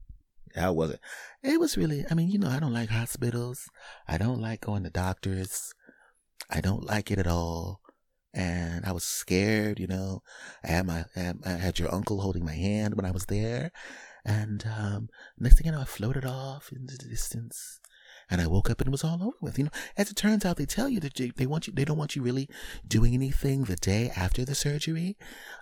How 0.55 0.73
was 0.73 0.91
it? 0.91 1.01
It 1.43 1.59
was 1.59 1.77
really, 1.77 2.05
I 2.09 2.15
mean, 2.15 2.31
you 2.31 2.39
know, 2.39 2.51
I 2.51 2.61
don't 2.61 2.73
like 2.73 2.91
hospitals. 2.91 3.69
I 4.07 4.17
don't 4.17 4.41
like 4.41 4.61
going 4.61 4.85
to 4.85 4.91
doctors. 4.91 5.73
I 6.49 6.61
don't 6.61 6.85
like 6.85 7.11
it 7.11 7.19
at 7.19 7.27
all. 7.27 7.81
And 8.33 8.87
I 8.87 8.93
was 8.93 9.03
scared, 9.03 9.81
you 9.81 9.89
know. 9.89 10.23
I 10.63 10.69
had 10.69 10.87
my, 10.87 11.05
I 11.17 11.51
had 11.51 11.81
your 11.81 11.93
uncle 11.93 12.21
holding 12.21 12.45
my 12.45 12.55
hand 12.55 12.95
when 12.95 13.05
I 13.05 13.11
was 13.11 13.27
there. 13.27 13.73
And 14.29 14.63
um, 14.79 15.09
next 15.39 15.57
thing 15.57 15.69
I 15.69 15.75
know, 15.75 15.81
I 15.81 15.87
floated 15.87 16.27
off 16.27 16.71
into 16.71 16.99
the 16.99 17.09
distance 17.09 17.81
and 18.31 18.41
I 18.41 18.47
woke 18.47 18.71
up 18.71 18.81
and 18.81 18.89
it 18.89 18.91
was 18.93 19.05
all 19.05 19.23
over 19.23 19.37
with. 19.41 19.59
You 19.59 19.65
know, 19.65 19.71
as 19.97 20.11
it 20.11 20.17
turns 20.17 20.45
out, 20.45 20.57
they 20.57 20.67
tell 20.67 20.89
you 20.89 21.01
that 21.01 21.15
they, 21.37 21.47
want 21.47 21.67
you, 21.67 21.73
they 21.73 21.85
don't 21.85 21.97
want 21.99 22.15
you 22.15 22.23
really 22.23 22.49
doing 22.87 23.15
anything 23.15 23.65
the 23.65 23.77
day 23.77 24.11
after 24.15 24.45
the 24.45 24.55
surgery. 24.55 25.17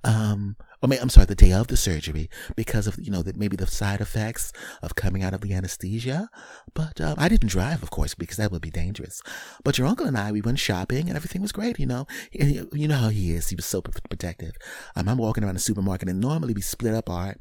Um, 0.04 0.56
or 0.82 0.88
maybe, 0.88 1.00
I'm 1.00 1.08
sorry, 1.08 1.26
the 1.26 1.34
day 1.34 1.52
of 1.52 1.68
the 1.68 1.76
surgery 1.76 2.28
because 2.54 2.86
of, 2.86 2.98
you 3.00 3.10
know, 3.10 3.22
that 3.22 3.36
maybe 3.36 3.56
the 3.56 3.66
side 3.66 4.00
effects 4.00 4.52
of 4.82 4.94
coming 4.94 5.22
out 5.22 5.32
of 5.32 5.40
the 5.40 5.54
anesthesia. 5.54 6.28
But, 6.74 7.00
um, 7.00 7.14
I 7.18 7.28
didn't 7.28 7.48
drive, 7.48 7.82
of 7.82 7.90
course, 7.90 8.14
because 8.14 8.36
that 8.36 8.52
would 8.52 8.62
be 8.62 8.70
dangerous. 8.70 9.22
But 9.64 9.78
your 9.78 9.86
uncle 9.86 10.06
and 10.06 10.18
I, 10.18 10.32
we 10.32 10.42
went 10.42 10.58
shopping 10.58 11.08
and 11.08 11.16
everything 11.16 11.42
was 11.42 11.52
great, 11.52 11.78
you 11.78 11.86
know. 11.86 12.06
You 12.32 12.88
know 12.88 12.96
how 12.96 13.08
he 13.08 13.32
is. 13.32 13.48
He 13.48 13.56
was 13.56 13.66
so 13.66 13.80
protective. 13.80 14.52
Um, 14.94 15.08
I'm 15.08 15.18
walking 15.18 15.44
around 15.44 15.54
the 15.54 15.60
supermarket 15.60 16.08
and 16.08 16.20
normally 16.20 16.52
we 16.52 16.62
split 16.62 16.94
up 16.94 17.08
our, 17.08 17.36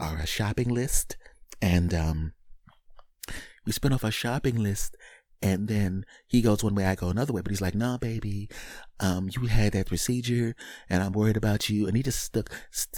our 0.00 0.26
shopping 0.26 0.68
list 0.68 1.16
and, 1.60 1.94
um, 1.94 2.32
we 3.64 3.72
spent 3.72 3.94
off 3.94 4.04
our 4.04 4.10
shopping 4.10 4.56
list 4.56 4.96
and 5.42 5.66
then 5.66 6.04
he 6.28 6.40
goes 6.40 6.62
one 6.62 6.76
way, 6.76 6.86
I 6.86 6.94
go 6.94 7.08
another 7.08 7.32
way. 7.32 7.42
But 7.42 7.50
he's 7.50 7.60
like, 7.60 7.74
"No, 7.74 7.92
nah, 7.92 7.98
baby, 7.98 8.48
um, 9.00 9.28
you 9.32 9.48
had 9.48 9.72
that 9.72 9.88
procedure, 9.88 10.54
and 10.88 11.02
I'm 11.02 11.12
worried 11.12 11.36
about 11.36 11.68
you." 11.68 11.88
And 11.88 11.96
he 11.96 12.02
just 12.02 12.20
stuck. 12.20 12.48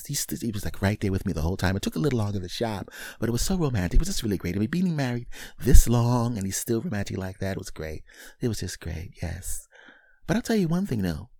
He, 0.07 0.14
st- 0.14 0.42
he 0.42 0.50
was 0.50 0.64
like 0.64 0.83
right 0.83 1.00
there 1.00 1.11
with 1.11 1.24
me 1.24 1.33
the 1.33 1.40
whole 1.40 1.57
time. 1.57 1.74
It 1.74 1.83
took 1.83 1.96
a 1.96 1.98
little 1.98 2.18
longer 2.18 2.40
to 2.40 2.48
shop, 2.48 2.90
but 3.18 3.31
it 3.31 3.33
was 3.33 3.40
so 3.42 3.57
romantic. 3.57 3.94
It 3.94 4.00
was 4.00 4.09
just 4.09 4.22
really 4.22 4.37
great. 4.37 4.57
I 4.57 4.59
mean, 4.59 4.68
being 4.68 4.94
married 4.94 5.27
this 5.59 5.88
long 5.88 6.37
and 6.37 6.46
he's 6.46 6.59
still 6.59 6.83
romantic 6.83 7.16
like 7.16 7.38
that 7.38 7.53
It 7.53 7.59
was 7.59 7.70
great. 7.70 8.05
It 8.40 8.48
was 8.48 8.61
just 8.61 8.79
great. 8.79 9.12
Yes, 9.22 9.66
but 10.27 10.37
I'll 10.37 10.42
tell 10.42 10.57
you 10.57 10.68
one 10.68 10.87
thing 10.87 11.00
though. 11.03 11.31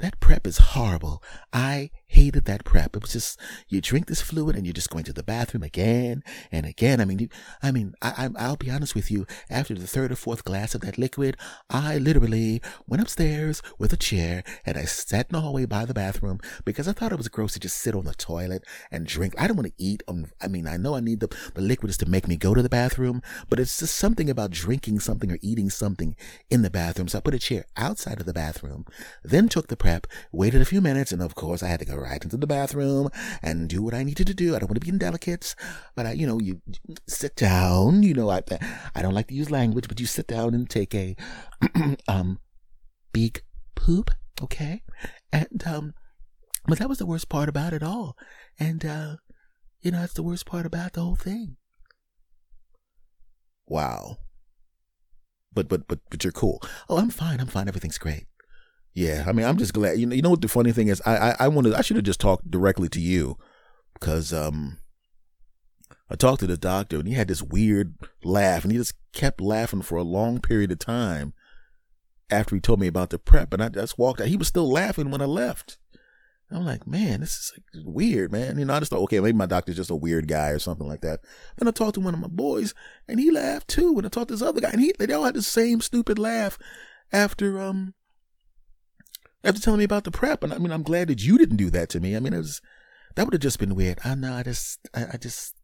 That 0.00 0.20
prep 0.20 0.46
is 0.46 0.58
horrible. 0.58 1.22
I 1.52 1.90
hated 2.14 2.44
that 2.46 2.64
prep. 2.64 2.96
It 2.96 3.02
was 3.02 3.12
just 3.12 3.38
you 3.68 3.80
drink 3.80 4.06
this 4.06 4.20
fluid 4.20 4.56
and 4.56 4.64
you're 4.64 4.72
just 4.72 4.90
going 4.90 5.04
to 5.04 5.12
the 5.12 5.22
bathroom 5.22 5.62
again 5.62 6.22
and 6.50 6.64
again. 6.64 7.00
I 7.00 7.04
mean, 7.04 7.18
you, 7.18 7.28
I 7.62 7.70
mean, 7.70 7.94
I, 8.00 8.30
I, 8.36 8.48
will 8.48 8.56
be 8.56 8.70
honest 8.70 8.94
with 8.94 9.10
you. 9.10 9.26
After 9.50 9.74
the 9.74 9.86
third 9.86 10.12
or 10.12 10.16
fourth 10.16 10.44
glass 10.44 10.74
of 10.74 10.80
that 10.82 10.98
liquid, 10.98 11.36
I 11.68 11.98
literally 11.98 12.62
went 12.86 13.02
upstairs 13.02 13.62
with 13.78 13.92
a 13.92 13.96
chair 13.96 14.44
and 14.64 14.78
I 14.78 14.84
sat 14.84 15.26
in 15.28 15.32
the 15.32 15.40
hallway 15.40 15.66
by 15.66 15.84
the 15.84 15.94
bathroom 15.94 16.40
because 16.64 16.88
I 16.88 16.92
thought 16.92 17.12
it 17.12 17.18
was 17.18 17.28
gross 17.28 17.54
to 17.54 17.60
just 17.60 17.78
sit 17.78 17.94
on 17.94 18.04
the 18.04 18.14
toilet 18.14 18.64
and 18.90 19.06
drink. 19.06 19.34
I 19.38 19.46
don't 19.46 19.56
want 19.56 19.68
to 19.68 19.84
eat. 19.84 20.02
Um, 20.08 20.26
I 20.40 20.48
mean, 20.48 20.66
I 20.66 20.76
know 20.76 20.94
I 20.94 21.00
need 21.00 21.20
the 21.20 21.34
the 21.54 21.62
liquid 21.62 21.90
is 21.90 21.96
to 21.98 22.06
make 22.06 22.28
me 22.28 22.36
go 22.36 22.54
to 22.54 22.62
the 22.62 22.68
bathroom, 22.68 23.22
but 23.48 23.58
it's 23.58 23.78
just 23.78 23.96
something 23.96 24.30
about 24.30 24.50
drinking 24.50 25.00
something 25.00 25.30
or 25.30 25.38
eating 25.42 25.70
something 25.70 26.16
in 26.50 26.62
the 26.62 26.70
bathroom. 26.70 27.08
So 27.08 27.18
I 27.18 27.20
put 27.20 27.34
a 27.34 27.38
chair 27.38 27.64
outside 27.76 28.20
of 28.20 28.26
the 28.26 28.32
bathroom, 28.32 28.86
then 29.22 29.48
took 29.48 29.68
the 29.68 29.76
prep, 29.76 30.06
waited 30.32 30.60
a 30.60 30.66
few 30.66 30.80
minutes, 30.80 31.12
and 31.12 31.22
of 31.22 31.34
course 31.34 31.62
I 31.62 31.68
had 31.68 31.80
to 31.80 31.86
go 31.86 31.96
right 32.04 32.22
into 32.22 32.36
the 32.36 32.46
bathroom 32.46 33.08
and 33.42 33.68
do 33.68 33.82
what 33.82 33.94
I 33.94 34.04
needed 34.04 34.26
to 34.28 34.34
do. 34.34 34.54
I 34.54 34.58
don't 34.58 34.68
want 34.68 34.80
to 34.80 34.86
be 34.86 34.90
indelicate, 34.90 35.54
but 35.96 36.06
I, 36.06 36.12
you 36.12 36.26
know, 36.26 36.38
you 36.38 36.60
sit 37.08 37.34
down, 37.34 38.02
you 38.02 38.14
know, 38.14 38.30
I, 38.30 38.42
I 38.94 39.02
don't 39.02 39.14
like 39.14 39.28
to 39.28 39.34
use 39.34 39.50
language, 39.50 39.88
but 39.88 39.98
you 39.98 40.06
sit 40.06 40.26
down 40.26 40.54
and 40.54 40.68
take 40.68 40.94
a, 40.94 41.16
um, 42.08 42.38
big 43.12 43.42
poop. 43.74 44.10
Okay. 44.42 44.82
And, 45.32 45.62
um, 45.66 45.94
but 46.66 46.78
that 46.78 46.88
was 46.88 46.98
the 46.98 47.06
worst 47.06 47.28
part 47.28 47.48
about 47.48 47.72
it 47.72 47.82
all. 47.82 48.16
And, 48.58 48.84
uh, 48.84 49.16
you 49.80 49.90
know, 49.90 50.00
that's 50.00 50.14
the 50.14 50.22
worst 50.22 50.46
part 50.46 50.66
about 50.66 50.92
the 50.92 51.00
whole 51.00 51.16
thing. 51.16 51.56
Wow. 53.66 54.18
But, 55.52 55.68
but, 55.68 55.86
but, 55.88 56.00
but 56.10 56.24
you're 56.24 56.32
cool. 56.32 56.60
Oh, 56.88 56.98
I'm 56.98 57.10
fine. 57.10 57.40
I'm 57.40 57.46
fine. 57.46 57.68
Everything's 57.68 57.98
great. 57.98 58.26
Yeah, 58.94 59.24
I 59.26 59.32
mean, 59.32 59.44
I'm 59.44 59.58
just 59.58 59.74
glad. 59.74 59.98
You 59.98 60.06
know, 60.06 60.14
you 60.14 60.22
know 60.22 60.30
what 60.30 60.40
the 60.40 60.48
funny 60.48 60.72
thing 60.72 60.88
is, 60.88 61.02
I 61.04 61.16
I, 61.16 61.36
I 61.40 61.48
wanted, 61.48 61.74
I 61.74 61.82
should 61.82 61.96
have 61.96 62.04
just 62.04 62.20
talked 62.20 62.50
directly 62.50 62.88
to 62.90 63.00
you, 63.00 63.36
because 63.94 64.32
um, 64.32 64.78
I 66.10 66.14
talked 66.14 66.40
to 66.40 66.46
the 66.46 66.56
doctor 66.56 66.98
and 66.98 67.08
he 67.08 67.14
had 67.14 67.28
this 67.28 67.42
weird 67.42 67.94
laugh 68.22 68.62
and 68.62 68.70
he 68.70 68.78
just 68.78 68.94
kept 69.12 69.40
laughing 69.40 69.82
for 69.82 69.96
a 69.96 70.02
long 70.02 70.40
period 70.40 70.70
of 70.70 70.78
time 70.78 71.32
after 72.30 72.54
he 72.54 72.60
told 72.60 72.80
me 72.80 72.86
about 72.86 73.10
the 73.10 73.18
prep. 73.18 73.52
And 73.52 73.62
I 73.62 73.68
just 73.68 73.98
walked 73.98 74.20
out. 74.20 74.28
He 74.28 74.36
was 74.36 74.48
still 74.48 74.70
laughing 74.70 75.10
when 75.10 75.22
I 75.22 75.26
left. 75.26 75.78
I'm 76.50 76.64
like, 76.64 76.86
man, 76.86 77.20
this 77.20 77.36
is 77.36 77.52
like 77.56 77.84
weird, 77.86 78.30
man. 78.30 78.58
You 78.58 78.64
know, 78.66 78.74
I 78.74 78.78
just 78.78 78.90
thought, 78.90 79.00
okay, 79.00 79.18
maybe 79.18 79.36
my 79.36 79.46
doctor's 79.46 79.76
just 79.76 79.90
a 79.90 79.96
weird 79.96 80.28
guy 80.28 80.50
or 80.50 80.58
something 80.58 80.86
like 80.86 81.00
that. 81.00 81.20
Then 81.56 81.66
I 81.66 81.72
talked 81.72 81.94
to 81.94 82.00
one 82.00 82.14
of 82.14 82.20
my 82.20 82.28
boys, 82.28 82.74
and 83.08 83.18
he 83.18 83.30
laughed 83.30 83.66
too. 83.66 83.94
And 83.96 84.06
I 84.06 84.08
talked 84.08 84.28
to 84.28 84.34
this 84.34 84.42
other 84.42 84.60
guy, 84.60 84.70
and 84.70 84.80
he 84.80 84.92
they 84.98 85.12
all 85.12 85.24
had 85.24 85.34
the 85.34 85.42
same 85.42 85.80
stupid 85.80 86.18
laugh 86.18 86.58
after 87.12 87.60
um 87.60 87.94
after 89.44 89.60
telling 89.60 89.78
me 89.78 89.84
about 89.84 90.04
the 90.04 90.10
prep. 90.10 90.42
And 90.42 90.52
I 90.52 90.58
mean, 90.58 90.72
I'm 90.72 90.82
glad 90.82 91.08
that 91.08 91.22
you 91.22 91.38
didn't 91.38 91.56
do 91.56 91.70
that 91.70 91.88
to 91.90 92.00
me. 92.00 92.16
I 92.16 92.20
mean, 92.20 92.32
it 92.32 92.38
was 92.38 92.60
that 93.14 93.24
would 93.24 93.34
have 93.34 93.42
just 93.42 93.58
been 93.58 93.74
weird. 93.74 93.98
I 94.04 94.14
know, 94.14 94.34
I 94.34 94.42
just, 94.42 94.80
I, 94.94 95.06
I 95.12 95.16
just. 95.16 95.54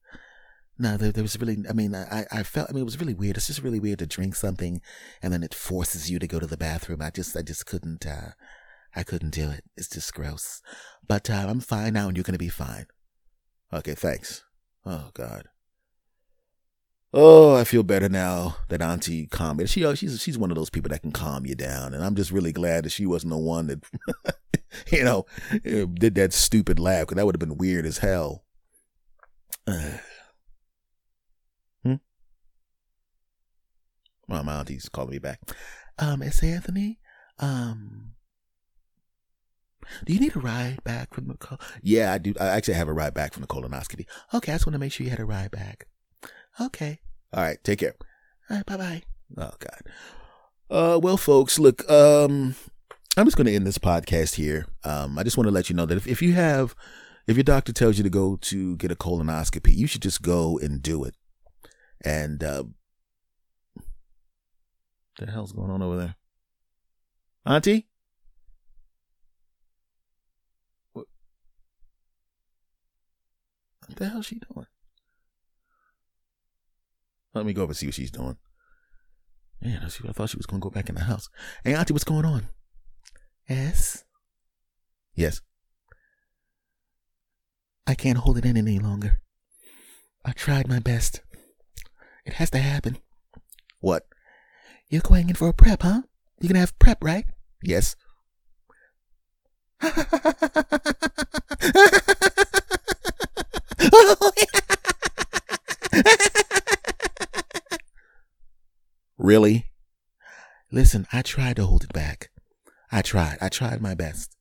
No, 0.78 0.96
there, 0.96 1.12
there 1.12 1.22
was 1.22 1.38
really, 1.38 1.58
I 1.68 1.74
mean, 1.74 1.94
I, 1.94 2.24
I 2.32 2.42
felt, 2.42 2.70
I 2.70 2.72
mean, 2.72 2.80
it 2.80 2.86
was 2.86 2.98
really 2.98 3.12
weird. 3.12 3.36
It's 3.36 3.48
just 3.48 3.62
really 3.62 3.80
weird 3.80 3.98
to 3.98 4.06
drink 4.06 4.34
something 4.34 4.80
and 5.22 5.30
then 5.30 5.42
it 5.42 5.52
forces 5.52 6.10
you 6.10 6.18
to 6.18 6.26
go 6.26 6.40
to 6.40 6.46
the 6.46 6.56
bathroom. 6.56 7.02
I 7.02 7.10
just, 7.10 7.36
I 7.36 7.42
just 7.42 7.66
couldn't, 7.66 8.06
uh, 8.06 8.30
I 8.96 9.02
couldn't 9.02 9.34
do 9.34 9.50
it. 9.50 9.64
It's 9.76 9.90
just 9.90 10.14
gross. 10.14 10.62
But 11.06 11.28
uh, 11.28 11.44
I'm 11.48 11.60
fine 11.60 11.92
now, 11.92 12.08
and 12.08 12.16
you're 12.16 12.24
going 12.24 12.32
to 12.32 12.38
be 12.38 12.48
fine. 12.48 12.86
Okay, 13.72 13.94
thanks. 13.94 14.42
Oh, 14.86 15.10
God. 15.12 15.48
Oh, 17.12 17.56
I 17.56 17.64
feel 17.64 17.82
better 17.82 18.08
now 18.08 18.56
that 18.68 18.80
Auntie 18.80 19.26
calmed 19.26 19.58
me. 19.58 19.66
She, 19.66 19.84
uh, 19.84 19.94
she's, 19.94 20.20
she's 20.20 20.38
one 20.38 20.50
of 20.50 20.56
those 20.56 20.70
people 20.70 20.90
that 20.90 21.02
can 21.02 21.10
calm 21.10 21.44
you 21.44 21.56
down. 21.56 21.92
And 21.92 22.04
I'm 22.04 22.14
just 22.14 22.30
really 22.30 22.52
glad 22.52 22.84
that 22.84 22.90
she 22.90 23.04
wasn't 23.04 23.32
the 23.32 23.38
one 23.38 23.66
that, 23.66 23.84
you 24.92 25.02
know, 25.02 25.26
did 25.62 26.14
that 26.14 26.32
stupid 26.32 26.78
laugh, 26.78 27.02
because 27.02 27.16
that 27.16 27.26
would 27.26 27.34
have 27.34 27.40
been 27.40 27.58
weird 27.58 27.86
as 27.86 27.98
hell. 27.98 28.44
Hmm? 31.82 31.94
Well, 34.28 34.44
my 34.44 34.56
auntie's 34.56 34.88
calling 34.88 35.12
me 35.12 35.18
back. 35.18 35.40
Um, 35.98 36.22
it's 36.22 36.42
Anthony. 36.42 37.00
Um, 37.38 38.12
do 40.04 40.12
you 40.12 40.20
need 40.20 40.36
a 40.36 40.40
ride 40.40 40.84
back 40.84 41.14
from 41.14 41.28
the 41.28 41.34
col? 41.34 41.58
Yeah, 41.82 42.12
I 42.12 42.18
do. 42.18 42.34
I 42.38 42.48
actually 42.48 42.74
have 42.74 42.88
a 42.88 42.92
ride 42.92 43.14
back 43.14 43.32
from 43.32 43.40
the 43.40 43.46
colonoscopy. 43.46 44.06
Okay, 44.34 44.52
I 44.52 44.56
just 44.56 44.66
want 44.66 44.74
to 44.74 44.78
make 44.78 44.92
sure 44.92 45.04
you 45.04 45.10
had 45.10 45.20
a 45.20 45.24
ride 45.24 45.50
back. 45.50 45.86
Okay. 46.58 47.00
All 47.32 47.42
right. 47.42 47.62
Take 47.62 47.80
care. 47.80 47.94
All 48.48 48.56
right. 48.56 48.66
Bye 48.66 48.76
bye. 48.76 49.02
Oh 49.36 49.52
God. 49.58 49.82
Uh, 50.70 50.98
well, 51.02 51.16
folks, 51.16 51.58
look. 51.58 51.88
Um, 51.90 52.54
I'm 53.16 53.26
just 53.26 53.36
going 53.36 53.46
to 53.46 53.54
end 53.54 53.66
this 53.66 53.78
podcast 53.78 54.36
here. 54.36 54.66
Um, 54.84 55.18
I 55.18 55.24
just 55.24 55.36
want 55.36 55.46
to 55.48 55.52
let 55.52 55.68
you 55.68 55.76
know 55.76 55.84
that 55.86 55.96
if, 55.96 56.06
if 56.06 56.22
you 56.22 56.32
have, 56.34 56.76
if 57.26 57.36
your 57.36 57.44
doctor 57.44 57.72
tells 57.72 57.98
you 57.98 58.04
to 58.04 58.10
go 58.10 58.36
to 58.36 58.76
get 58.76 58.92
a 58.92 58.96
colonoscopy, 58.96 59.74
you 59.74 59.86
should 59.86 60.02
just 60.02 60.22
go 60.22 60.58
and 60.58 60.80
do 60.80 61.04
it. 61.04 61.14
And 62.04 62.42
uh, 62.42 62.64
the 65.18 65.30
hell's 65.30 65.52
going 65.52 65.70
on 65.70 65.82
over 65.82 65.96
there, 65.96 66.14
Auntie? 67.44 67.88
What 70.92 71.06
the 73.96 74.08
hell's 74.08 74.26
she 74.26 74.40
doing? 74.54 74.66
Let 77.34 77.46
me 77.46 77.52
go 77.52 77.62
over 77.62 77.70
and 77.70 77.76
see 77.76 77.86
what 77.86 77.94
she's 77.94 78.10
doing. 78.10 78.36
Man, 79.62 79.82
I 79.84 80.12
thought 80.12 80.30
she 80.30 80.36
was 80.36 80.46
going 80.46 80.60
to 80.60 80.64
go 80.64 80.70
back 80.70 80.88
in 80.88 80.94
the 80.94 81.02
house. 81.02 81.28
Hey, 81.64 81.74
Auntie, 81.74 81.92
what's 81.92 82.04
going 82.04 82.24
on? 82.24 82.48
Yes. 83.48 84.04
Yes. 85.14 85.40
I 87.86 87.94
can't 87.94 88.18
hold 88.18 88.38
it 88.38 88.46
in 88.46 88.56
any 88.56 88.78
longer. 88.78 89.20
I 90.24 90.32
tried 90.32 90.68
my 90.68 90.78
best. 90.78 91.20
It 92.24 92.34
has 92.34 92.50
to 92.50 92.58
happen. 92.58 92.98
What? 93.80 94.06
You're 94.88 95.02
going 95.02 95.28
in 95.28 95.34
for 95.34 95.48
a 95.48 95.52
prep, 95.52 95.82
huh? 95.82 96.02
You're 96.40 96.48
going 96.48 96.54
to 96.54 96.60
have 96.60 96.78
prep, 96.78 97.04
right? 97.04 97.24
Yes. 97.62 97.96
really? 109.20 109.66
Listen, 110.72 111.06
I 111.12 111.22
tried 111.22 111.56
to 111.56 111.66
hold 111.66 111.84
it 111.84 111.92
back. 111.92 112.30
I 112.92 113.02
tried. 113.02 113.38
I 113.40 113.48
tried 113.48 113.80
my 113.80 113.94
best. 113.94 114.36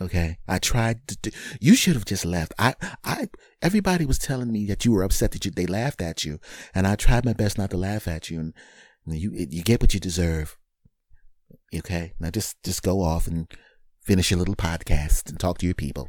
Okay. 0.00 0.38
I 0.46 0.58
tried 0.58 1.06
to 1.08 1.16
do, 1.16 1.30
you 1.60 1.74
should 1.74 1.94
have 1.94 2.04
just 2.04 2.24
left. 2.24 2.52
I, 2.58 2.74
I, 3.04 3.28
everybody 3.60 4.06
was 4.06 4.18
telling 4.18 4.52
me 4.52 4.66
that 4.66 4.84
you 4.84 4.92
were 4.92 5.02
upset 5.02 5.32
that 5.32 5.44
you, 5.44 5.50
they 5.50 5.66
laughed 5.66 6.00
at 6.00 6.24
you. 6.24 6.38
And 6.74 6.86
I 6.86 6.94
tried 6.94 7.24
my 7.24 7.32
best 7.32 7.58
not 7.58 7.70
to 7.70 7.76
laugh 7.76 8.06
at 8.06 8.30
you. 8.30 8.38
And 8.40 8.54
you, 9.06 9.32
you 9.34 9.62
get 9.62 9.80
what 9.80 9.94
you 9.94 10.00
deserve. 10.00 10.56
Okay. 11.74 12.12
Now 12.20 12.30
just, 12.30 12.62
just 12.62 12.82
go 12.82 13.02
off 13.02 13.26
and 13.26 13.50
finish 14.02 14.30
your 14.30 14.38
little 14.38 14.56
podcast 14.56 15.28
and 15.28 15.40
talk 15.40 15.58
to 15.58 15.66
your 15.66 15.74
people. 15.74 16.08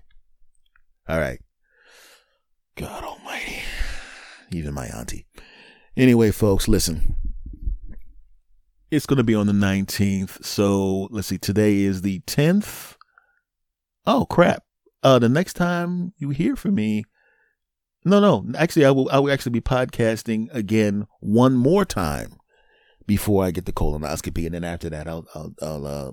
All 1.07 1.19
right. 1.19 1.39
God 2.75 3.03
almighty. 3.03 3.63
Even 4.51 4.73
my 4.73 4.85
auntie. 4.87 5.25
Anyway, 5.97 6.31
folks, 6.31 6.67
listen. 6.67 7.15
It's 8.91 9.05
going 9.05 9.17
to 9.17 9.23
be 9.23 9.35
on 9.35 9.47
the 9.47 9.53
19th. 9.53 10.43
So 10.43 11.07
let's 11.11 11.27
see. 11.27 11.37
Today 11.37 11.79
is 11.79 12.01
the 12.01 12.21
10th. 12.21 12.95
Oh, 14.05 14.25
crap. 14.25 14.63
Uh, 15.03 15.19
the 15.19 15.29
next 15.29 15.53
time 15.53 16.13
you 16.17 16.29
hear 16.29 16.55
from 16.55 16.75
me, 16.75 17.05
no, 18.05 18.19
no. 18.19 18.45
Actually, 18.57 18.85
I 18.85 18.91
will. 18.91 19.09
I 19.11 19.19
will 19.19 19.31
actually 19.31 19.51
be 19.51 19.61
podcasting 19.61 20.47
again 20.53 21.05
one 21.19 21.55
more 21.55 21.83
time 21.83 22.37
before 23.05 23.43
I 23.43 23.51
get 23.51 23.65
the 23.65 23.73
colonoscopy, 23.73 24.45
and 24.45 24.55
then 24.55 24.63
after 24.63 24.89
that, 24.89 25.07
I'll 25.07 25.25
I'll, 25.35 25.53
I'll 25.61 25.87
uh, 25.87 26.11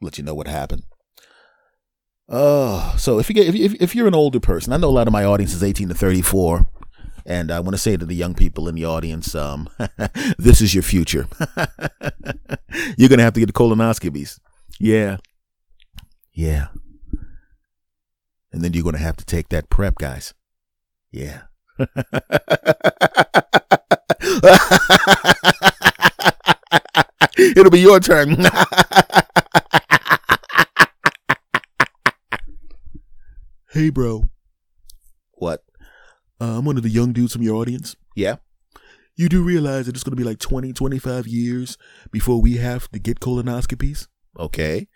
let 0.00 0.16
you 0.16 0.24
know 0.24 0.34
what 0.34 0.48
happened. 0.48 0.84
Oh, 2.28 2.94
so 2.98 3.18
if 3.18 3.28
you 3.28 3.34
get 3.34 3.54
if 3.54 3.74
if 3.74 3.94
you're 3.94 4.08
an 4.08 4.14
older 4.14 4.40
person, 4.40 4.72
I 4.72 4.78
know 4.78 4.88
a 4.88 4.90
lot 4.90 5.08
of 5.08 5.12
my 5.12 5.24
audience 5.24 5.52
is 5.52 5.62
18 5.62 5.88
to 5.88 5.94
34, 5.94 6.66
and 7.26 7.50
I 7.50 7.60
want 7.60 7.74
to 7.74 7.78
say 7.78 7.96
to 7.96 8.04
the 8.04 8.14
young 8.14 8.34
people 8.34 8.68
in 8.68 8.74
the 8.74 8.84
audience, 8.84 9.34
um, 9.34 9.68
this 10.38 10.60
is 10.60 10.74
your 10.74 10.82
future. 10.82 11.26
you're 12.96 13.08
gonna 13.08 13.22
have 13.22 13.34
to 13.34 13.40
get 13.40 13.46
the 13.46 13.52
colonoscopies. 13.52 14.38
Yeah, 14.78 15.18
yeah, 16.32 16.68
and 18.52 18.62
then 18.62 18.72
you're 18.72 18.84
gonna 18.84 18.98
have 18.98 19.16
to 19.16 19.24
take 19.24 19.48
that 19.50 19.68
prep, 19.70 19.96
guys. 19.96 20.34
Yeah. 21.10 21.42
It'll 27.56 27.70
be 27.70 27.80
your 27.80 28.00
turn. 28.00 28.36
Hey, 33.72 33.88
bro. 33.90 34.24
Uh, 36.40 36.58
I'm 36.58 36.64
one 36.64 36.76
of 36.76 36.82
the 36.82 36.88
young 36.88 37.12
dudes 37.12 37.34
from 37.34 37.42
your 37.42 37.56
audience. 37.56 37.96
Yeah. 38.14 38.36
You 39.16 39.28
do 39.28 39.42
realize 39.42 39.86
that 39.86 39.94
it's 39.94 40.04
going 40.04 40.16
to 40.16 40.22
be 40.22 40.28
like 40.28 40.38
20, 40.38 40.72
25 40.72 41.26
years 41.26 41.76
before 42.10 42.40
we 42.40 42.56
have 42.56 42.90
to 42.92 42.98
get 42.98 43.20
colonoscopies? 43.20 44.08
Okay. 44.38 44.88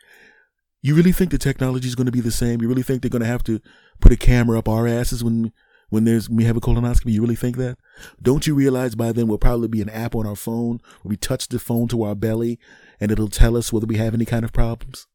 You 0.81 0.95
really 0.95 1.13
think 1.13 1.31
the 1.31 1.39
technology 1.39 1.89
is 1.89 1.95
going 1.95 2.07
to 2.07 2.13
be 2.13 2.21
the 2.21 2.31
same? 2.31 2.63
You 2.63 2.69
really 2.69 2.83
think 2.83 3.03
they're 3.03 3.11
going 3.11 3.23
to 3.23 3.29
have 3.29 3.45
to 3.45 3.61
put 4.01 4.13
a 4.13 4.17
camera 4.17 4.59
up 4.59 4.69
our 4.69 4.87
asses 4.87 5.23
when 5.23 5.53
when 5.91 6.05
there's 6.05 6.29
we 6.29 6.45
have 6.45 6.57
a 6.57 6.61
colonoscopy? 6.61 7.13
You 7.13 7.21
really 7.21 7.37
think 7.37 7.57
that? 7.59 7.77
Don't 8.21 8.47
you 8.47 8.55
realize 8.55 8.95
by 8.95 9.13
then 9.13 9.29
we'll 9.29 9.39
probably 9.39 9.69
be 9.69 9.83
an 9.83 9.91
app 9.91 10.15
on 10.15 10.27
our 10.27 10.37
phone 10.37 10.81
where 11.03 11.11
we 11.11 11.17
touch 11.17 11.49
the 11.49 11.59
phone 11.59 11.89
to 11.89 12.03
our 12.03 12.15
belly 12.15 12.59
and 13.01 13.13
it'll 13.13 13.29
tell 13.29 13.57
us 13.57 13.73
whether 13.73 13.87
we 13.87 13.97
have 13.97 14.15
any 14.15 14.25
kind 14.25 14.45
of 14.45 14.53
problems? 14.53 15.07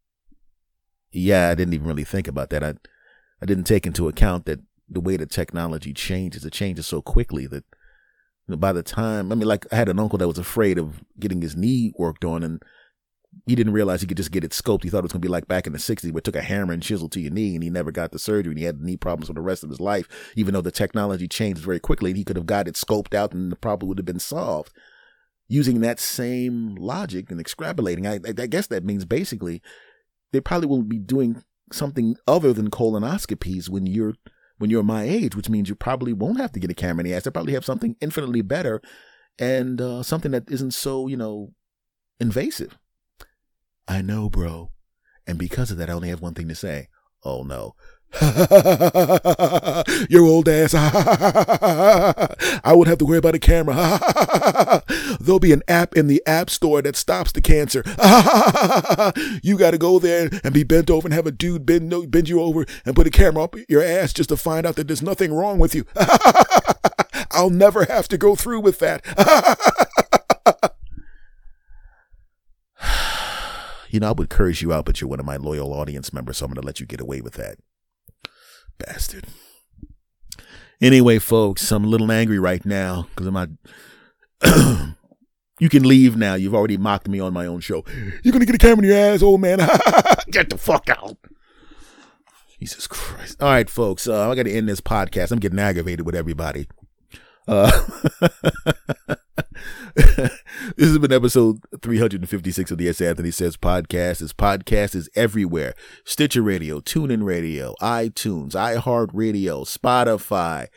Yeah, 1.12 1.50
I 1.50 1.56
didn't 1.56 1.74
even 1.74 1.88
really 1.88 2.04
think 2.04 2.28
about 2.28 2.50
that. 2.52 2.63
I 2.63 2.76
I 3.42 3.46
didn't 3.46 3.63
take 3.65 3.86
into 3.86 4.08
account 4.08 4.46
that 4.46 4.60
the 4.89 4.99
way 4.99 5.17
the 5.17 5.25
technology 5.25 5.93
changes, 5.93 6.45
it 6.45 6.54
changes 6.54 6.88
so 6.88 7.02
quickly 7.02 7.47
that 7.47 7.63
by 8.47 8.73
the 8.73 8.84
time, 8.84 9.32
I 9.32 9.36
mean, 9.36 9.47
like 9.47 9.65
I 9.71 9.75
had 9.75 9.89
an 9.89 9.99
uncle 9.99 10.17
that 10.17 10.28
was 10.28 10.39
afraid 10.39 10.78
of 10.78 11.04
getting 11.19 11.41
his 11.41 11.56
knee 11.56 11.93
worked 11.97 12.25
on 12.25 12.43
and 12.43 12.63
he 13.45 13.56
didn't 13.56 13.73
realize 13.73 14.02
he 14.02 14.08
could 14.08 14.17
just 14.17 14.32
get 14.32 14.43
it 14.43 14.52
scoped. 14.52 14.84
He 14.84 14.89
thought 14.89 14.99
it 14.99 15.04
was 15.04 15.12
going 15.12 15.21
to 15.21 15.28
be 15.28 15.32
like 15.32 15.47
back 15.47 15.67
in 15.67 15.73
the 15.73 15.80
60s 15.80 16.12
where 16.12 16.19
it 16.19 16.23
took 16.23 16.36
a 16.36 16.41
hammer 16.41 16.73
and 16.73 16.82
chisel 16.82 17.10
to 17.10 17.19
your 17.19 17.32
knee 17.32 17.54
and 17.54 17.63
he 17.63 17.69
never 17.69 17.91
got 17.91 18.12
the 18.12 18.19
surgery 18.19 18.52
and 18.52 18.60
he 18.60 18.65
had 18.65 18.82
knee 18.82 18.97
problems 18.97 19.28
for 19.28 19.34
the 19.34 19.41
rest 19.41 19.63
of 19.63 19.69
his 19.69 19.80
life, 19.80 20.08
even 20.36 20.54
though 20.54 20.62
the 20.62 20.71
technology 20.71 21.28
changed 21.28 21.62
very 21.62 21.80
quickly 21.80 22.12
and 22.12 22.17
he 22.17 22.23
could 22.23 22.36
have 22.36 22.47
got 22.47 22.67
it 22.67 22.75
scoped 22.75 23.13
out 23.13 23.34
and 23.34 23.52
the 23.52 23.56
problem 23.56 23.88
would 23.88 23.99
have 23.99 24.06
been 24.06 24.19
solved. 24.19 24.73
Using 25.47 25.82
that 25.82 25.99
same 25.99 26.75
logic 26.75 27.32
and 27.32 27.43
extrapolating, 27.43 28.08
I, 28.08 28.41
I 28.41 28.47
guess 28.47 28.67
that 28.67 28.84
means 28.84 29.06
basically 29.06 29.62
they 30.32 30.41
probably 30.41 30.67
will 30.67 30.84
be 30.84 30.99
doing 30.99 31.43
something 31.71 32.15
other 32.28 32.54
than 32.54 32.69
colonoscopies 32.69 33.69
when 33.69 33.86
you're 33.86 34.15
when 34.60 34.69
you're 34.69 34.84
my 34.84 35.04
age, 35.04 35.36
which 35.36 35.50
means 35.50 35.67
you 35.67 35.76
probably 35.76 36.13
won't 36.13 36.39
have 36.39 36.52
to 36.52 36.60
get 36.60 36.69
a 36.69 36.76
camera 36.76 37.02
in 37.02 37.10
the 37.10 37.15
ass. 37.15 37.24
They 37.24 37.32
probably 37.32 37.54
have 37.54 37.65
something 37.65 37.95
infinitely 38.00 38.41
better 38.41 38.82
and 39.39 39.82
uh, 39.82 40.04
something 40.04 40.32
that 40.32 40.50
isn't 40.52 40.72
so 40.72 41.08
you 41.08 41.17
know 41.17 41.54
invasive. 42.19 42.78
I 43.88 44.02
know, 44.02 44.30
bro. 44.30 44.72
And 45.26 45.39
because 45.39 45.72
of 45.72 45.78
that, 45.78 45.89
I 45.89 45.93
only 45.93 46.10
have 46.10 46.22
one 46.22 46.36
thing 46.36 46.48
to 46.50 46.56
say. 46.56 46.89
Oh 47.24 47.43
no, 47.43 47.76
Your 50.10 50.24
old 50.26 50.50
ass. 50.50 50.74
I 52.63 52.74
won't 52.74 52.88
have 52.88 52.98
to 52.98 53.06
worry 53.06 53.19
about 53.19 53.36
a 53.36 53.39
camera. 53.39 53.76
There'll 55.19 55.39
be 55.39 55.54
an 55.54 55.62
app 55.67 55.95
in 55.95 56.08
the 56.08 56.24
app 56.26 56.50
store 56.50 56.82
that 56.82 56.95
stops 56.95 57.32
the 57.32 57.41
cancer. 57.41 57.84
you 59.43 59.58
got 59.58 59.72
to 59.72 59.78
go 59.78 60.00
there 60.00 60.30
and 60.43 60.54
be 60.54 60.63
bent 60.63 60.89
over 60.89 61.08
and 61.08 61.13
have 61.13 61.28
a 61.28 61.32
dude 61.32 61.67
bend, 61.67 61.93
bend 62.10 62.28
you 62.30 62.41
over 62.41 62.65
and 62.84 62.95
put 62.95 63.06
a 63.06 63.12
camera 63.12 63.43
up 63.43 63.56
your 63.67 63.84
ass 63.84 64.12
just 64.12 64.30
to 64.30 64.38
find 64.38 64.65
out 64.65 64.76
that 64.76 64.88
there's 64.88 65.04
nothing 65.04 65.32
wrong 65.32 65.60
with 65.60 65.76
you. 65.76 65.86
I'll 67.32 67.52
never 67.52 67.86
have 67.86 68.08
to 68.08 68.17
go 68.17 68.36
through 68.36 68.62
with 68.62 68.80
that. 68.80 69.06
you 73.91 74.00
know, 74.00 74.10
I 74.10 74.13
would 74.13 74.30
curse 74.30 74.63
you 74.63 74.74
out, 74.74 74.86
but 74.86 75.00
you're 75.00 75.10
one 75.10 75.19
of 75.19 75.28
my 75.28 75.38
loyal 75.38 75.74
audience 75.74 76.12
members, 76.12 76.38
so 76.38 76.45
I'm 76.45 76.54
going 76.54 76.62
to 76.62 76.65
let 76.65 76.80
you 76.80 76.88
get 76.88 77.02
away 77.02 77.22
with 77.22 77.34
that. 77.34 77.60
Bastard. 78.80 79.26
Anyway, 80.82 81.20
folks, 81.20 81.72
I'm 81.72 81.84
a 81.84 81.88
little 81.88 82.12
angry 82.12 82.39
right 82.39 82.65
now 82.65 83.08
because 83.10 83.28
I'm 83.28 83.34
not. 83.34 83.50
you 85.60 85.70
can 85.70 85.84
leave 85.84 86.15
now. 86.15 86.36
You've 86.36 86.56
already 86.56 86.78
mocked 86.78 87.10
me 87.10 87.20
on 87.20 87.34
my 87.34 87.46
own 87.46 87.60
show. 87.60 87.84
You're 88.24 88.32
going 88.32 88.39
to 88.39 88.46
get 88.46 88.56
a 88.56 88.58
camera 88.58 88.84
in 88.84 88.89
your 88.89 88.98
ass, 88.98 89.22
old 89.22 89.42
man. 89.42 89.58
get 90.32 90.50
the 90.50 90.58
fuck 90.58 90.89
out. 90.89 91.18
Jesus 92.60 92.88
Christ. 92.88 93.42
All 93.42 93.50
right, 93.50 93.70
folks. 93.70 94.08
Uh, 94.08 94.30
I 94.30 94.36
got 94.36 94.44
to 94.44 94.52
end 94.52 94.70
this 94.70 94.82
podcast. 94.82 95.32
I'm 95.32 95.39
getting 95.39 95.60
aggravated 95.60 96.06
with 96.06 96.15
everybody. 96.15 96.68
Uh, 97.48 97.72
this 99.95 100.32
has 100.78 100.98
been 100.98 101.12
episode 101.12 101.60
356 101.82 102.72
of 102.72 102.78
the 102.78 102.89
S. 102.89 103.02
Anthony 103.02 103.32
Says 103.32 103.58
podcast. 103.58 104.19
This 104.19 104.34
podcast 104.34 104.95
is 104.95 105.10
everywhere 105.15 105.74
Stitcher 106.06 106.41
Radio, 106.41 106.80
TuneIn 106.80 107.24
Radio, 107.24 107.76
iTunes, 107.82 108.52
iHeartRadio, 108.52 109.65
Spotify, 109.65 110.67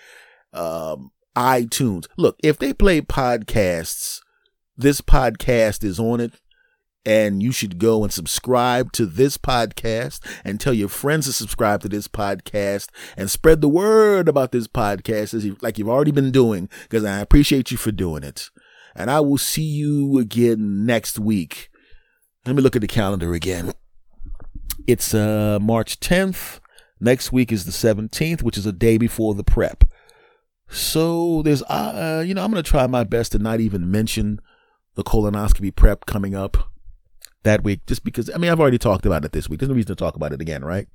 um, 0.53 1.11
iTunes. 1.37 2.07
Look, 2.17 2.37
if 2.43 2.59
they 2.59 2.73
play 2.73 3.01
podcasts, 3.01 4.21
this 4.77 5.01
podcast 5.01 5.85
is 5.85 6.01
on 6.01 6.21
it 6.21 6.41
and 7.05 7.43
you 7.43 7.53
should 7.53 7.79
go 7.79 8.05
and 8.05 8.13
subscribe 8.13 8.93
to 8.93 9.07
this 9.07 9.37
podcast 9.37 10.21
and 10.45 10.61
tell 10.61 10.73
your 10.73 10.89
friends 10.89 11.27
to 11.27 11.33
subscribe 11.33 11.81
to 11.83 11.89
this 11.89 12.09
podcast 12.09 12.89
and 13.17 13.31
spread 13.31 13.61
the 13.61 13.69
word 13.69 14.29
about 14.29 14.53
this 14.53 14.69
podcast 14.69 15.35
as 15.35 15.45
you, 15.45 15.57
like 15.61 15.79
you've 15.79 15.89
already 15.89 16.13
been 16.13 16.31
doing 16.31 16.69
because 16.83 17.05
I 17.05 17.19
appreciate 17.19 17.71
you 17.71 17.77
for 17.77 17.93
doing 17.93 18.23
it. 18.23 18.51
And 18.95 19.11
I 19.11 19.21
will 19.21 19.39
see 19.39 19.63
you 19.63 20.19
again 20.19 20.85
next 20.85 21.19
week. 21.19 21.71
Let 22.47 22.57
me 22.57 22.63
look 22.63 22.77
at 22.77 22.83
the 22.83 22.89
calendar 22.89 23.35
again. 23.35 23.73
It's 24.87 25.15
uh 25.15 25.59
March 25.61 26.01
10th. 26.01 26.61
Next 27.01 27.33
week 27.33 27.51
is 27.51 27.65
the 27.65 27.73
17th, 27.73 28.43
which 28.43 28.57
is 28.57 28.67
a 28.67 28.73
day 28.73 28.97
before 28.97 29.35
the 29.35 29.45
prep. 29.45 29.85
So 30.69 31.43
there's 31.43 31.63
uh 31.65 32.25
you 32.27 32.35
know, 32.35 32.45
I'm 32.45 32.51
going 32.51 32.63
to 32.63 32.69
try 32.69 32.87
my 32.87 33.05
best 33.05 33.33
to 33.33 33.39
not 33.39 33.61
even 33.61 33.91
mention 33.91 34.41
the 34.95 35.05
colonoscopy 35.05 35.75
prep 35.75 36.07
coming 36.07 36.35
up 36.35 36.73
that 37.45 37.65
week 37.65 37.85
just 37.87 38.05
because 38.05 38.31
I 38.33 38.39
mean 38.39 38.51
I've 38.51 38.61
already 38.61 38.79
talked 38.79 39.07
about 39.07 39.25
it 39.25 39.33
this 39.33 39.49
week. 39.49 39.61
There's 39.61 39.69
no 39.69 39.75
reason 39.75 39.95
to 39.95 39.97
talk 39.97 40.17
about 40.17 40.33
it 40.33 40.41
again, 40.41 40.65
right? 40.65 40.89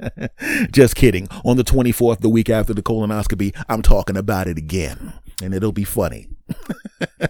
just 0.72 0.96
kidding. 0.96 1.28
On 1.44 1.56
the 1.56 1.64
24th, 1.64 2.20
the 2.20 2.28
week 2.28 2.50
after 2.50 2.74
the 2.74 2.82
colonoscopy, 2.82 3.54
I'm 3.68 3.82
talking 3.82 4.16
about 4.16 4.46
it 4.48 4.58
again. 4.58 5.14
And 5.42 5.54
it'll 5.54 5.72
be 5.72 5.84
funny. 5.84 6.28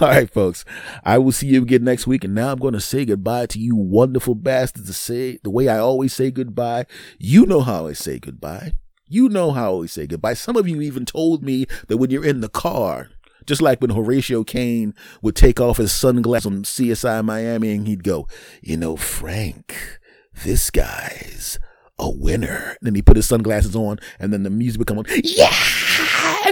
All 0.00 0.08
right, 0.08 0.30
folks. 0.30 0.64
I 1.04 1.18
will 1.18 1.32
see 1.32 1.48
you 1.48 1.62
again 1.62 1.84
next 1.84 2.06
week. 2.06 2.24
And 2.24 2.34
now 2.34 2.52
I'm 2.52 2.58
going 2.58 2.74
to 2.74 2.80
say 2.80 3.04
goodbye 3.04 3.46
to 3.46 3.58
you 3.58 3.74
wonderful 3.74 4.34
bastards 4.34 4.86
to 4.86 4.92
say 4.92 5.38
the 5.42 5.50
way 5.50 5.68
I 5.68 5.78
always 5.78 6.12
say 6.12 6.30
goodbye. 6.30 6.86
You 7.18 7.46
know 7.46 7.60
how 7.60 7.86
I 7.86 7.92
say 7.92 8.18
goodbye. 8.18 8.72
You 9.08 9.28
know 9.28 9.52
how 9.52 9.64
I 9.64 9.66
always 9.68 9.92
say 9.92 10.06
goodbye. 10.06 10.34
Some 10.34 10.56
of 10.56 10.68
you 10.68 10.80
even 10.80 11.04
told 11.04 11.42
me 11.42 11.66
that 11.88 11.96
when 11.96 12.10
you're 12.10 12.24
in 12.24 12.40
the 12.40 12.48
car, 12.48 13.10
just 13.46 13.62
like 13.62 13.80
when 13.80 13.90
Horatio 13.90 14.42
Caine 14.44 14.94
would 15.22 15.36
take 15.36 15.60
off 15.60 15.76
his 15.76 15.92
sunglasses 15.92 16.46
on 16.46 16.62
CSI 16.64 17.24
Miami 17.24 17.72
and 17.72 17.86
he'd 17.86 18.02
go, 18.02 18.26
you 18.60 18.76
know, 18.76 18.96
Frank, 18.96 20.00
this 20.44 20.70
guy's 20.70 21.58
a 21.98 22.10
winner. 22.10 22.76
And 22.80 22.88
then 22.88 22.94
he 22.96 23.02
put 23.02 23.16
his 23.16 23.26
sunglasses 23.26 23.76
on 23.76 23.98
and 24.18 24.32
then 24.32 24.42
the 24.42 24.50
music 24.50 24.80
would 24.80 24.88
come 24.88 24.98
on. 24.98 25.06
Yeah, 25.22 25.54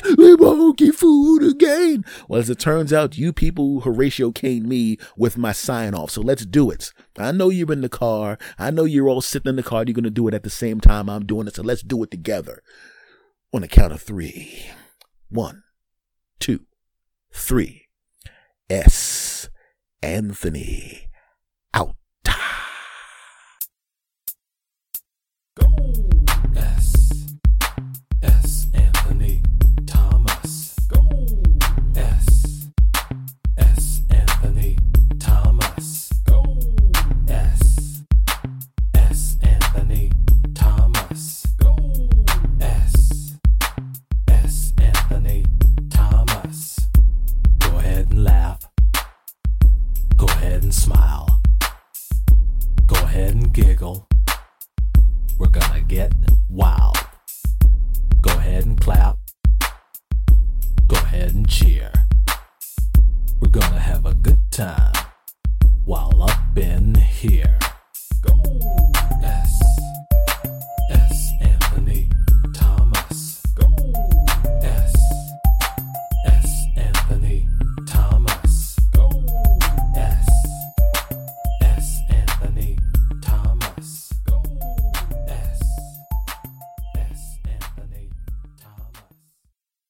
we 0.18 0.34
won't 0.34 0.78
get 0.78 0.94
fooled 0.94 1.42
again. 1.42 2.04
Well, 2.28 2.40
as 2.40 2.50
it 2.50 2.58
turns 2.58 2.92
out, 2.92 3.18
you 3.18 3.32
people 3.32 3.80
Horatio 3.80 4.32
Caine 4.32 4.68
me 4.68 4.98
with 5.16 5.36
my 5.38 5.52
sign 5.52 5.94
off. 5.94 6.10
So 6.10 6.20
let's 6.20 6.46
do 6.46 6.70
it. 6.70 6.92
I 7.18 7.32
know 7.32 7.50
you're 7.50 7.72
in 7.72 7.80
the 7.80 7.88
car. 7.88 8.38
I 8.58 8.70
know 8.70 8.84
you're 8.84 9.08
all 9.08 9.20
sitting 9.20 9.50
in 9.50 9.56
the 9.56 9.62
car. 9.62 9.84
You're 9.86 9.94
going 9.94 10.04
to 10.04 10.10
do 10.10 10.28
it 10.28 10.34
at 10.34 10.42
the 10.42 10.50
same 10.50 10.80
time 10.80 11.08
I'm 11.08 11.26
doing 11.26 11.46
it. 11.46 11.56
So 11.56 11.62
let's 11.62 11.82
do 11.82 12.02
it 12.02 12.10
together 12.10 12.62
on 13.52 13.62
the 13.62 13.68
count 13.68 13.92
of 13.92 14.02
three. 14.02 14.66
One, 15.28 15.62
two, 16.38 16.60
three. 17.32 17.82
S. 18.70 19.48
Anthony 20.02 21.08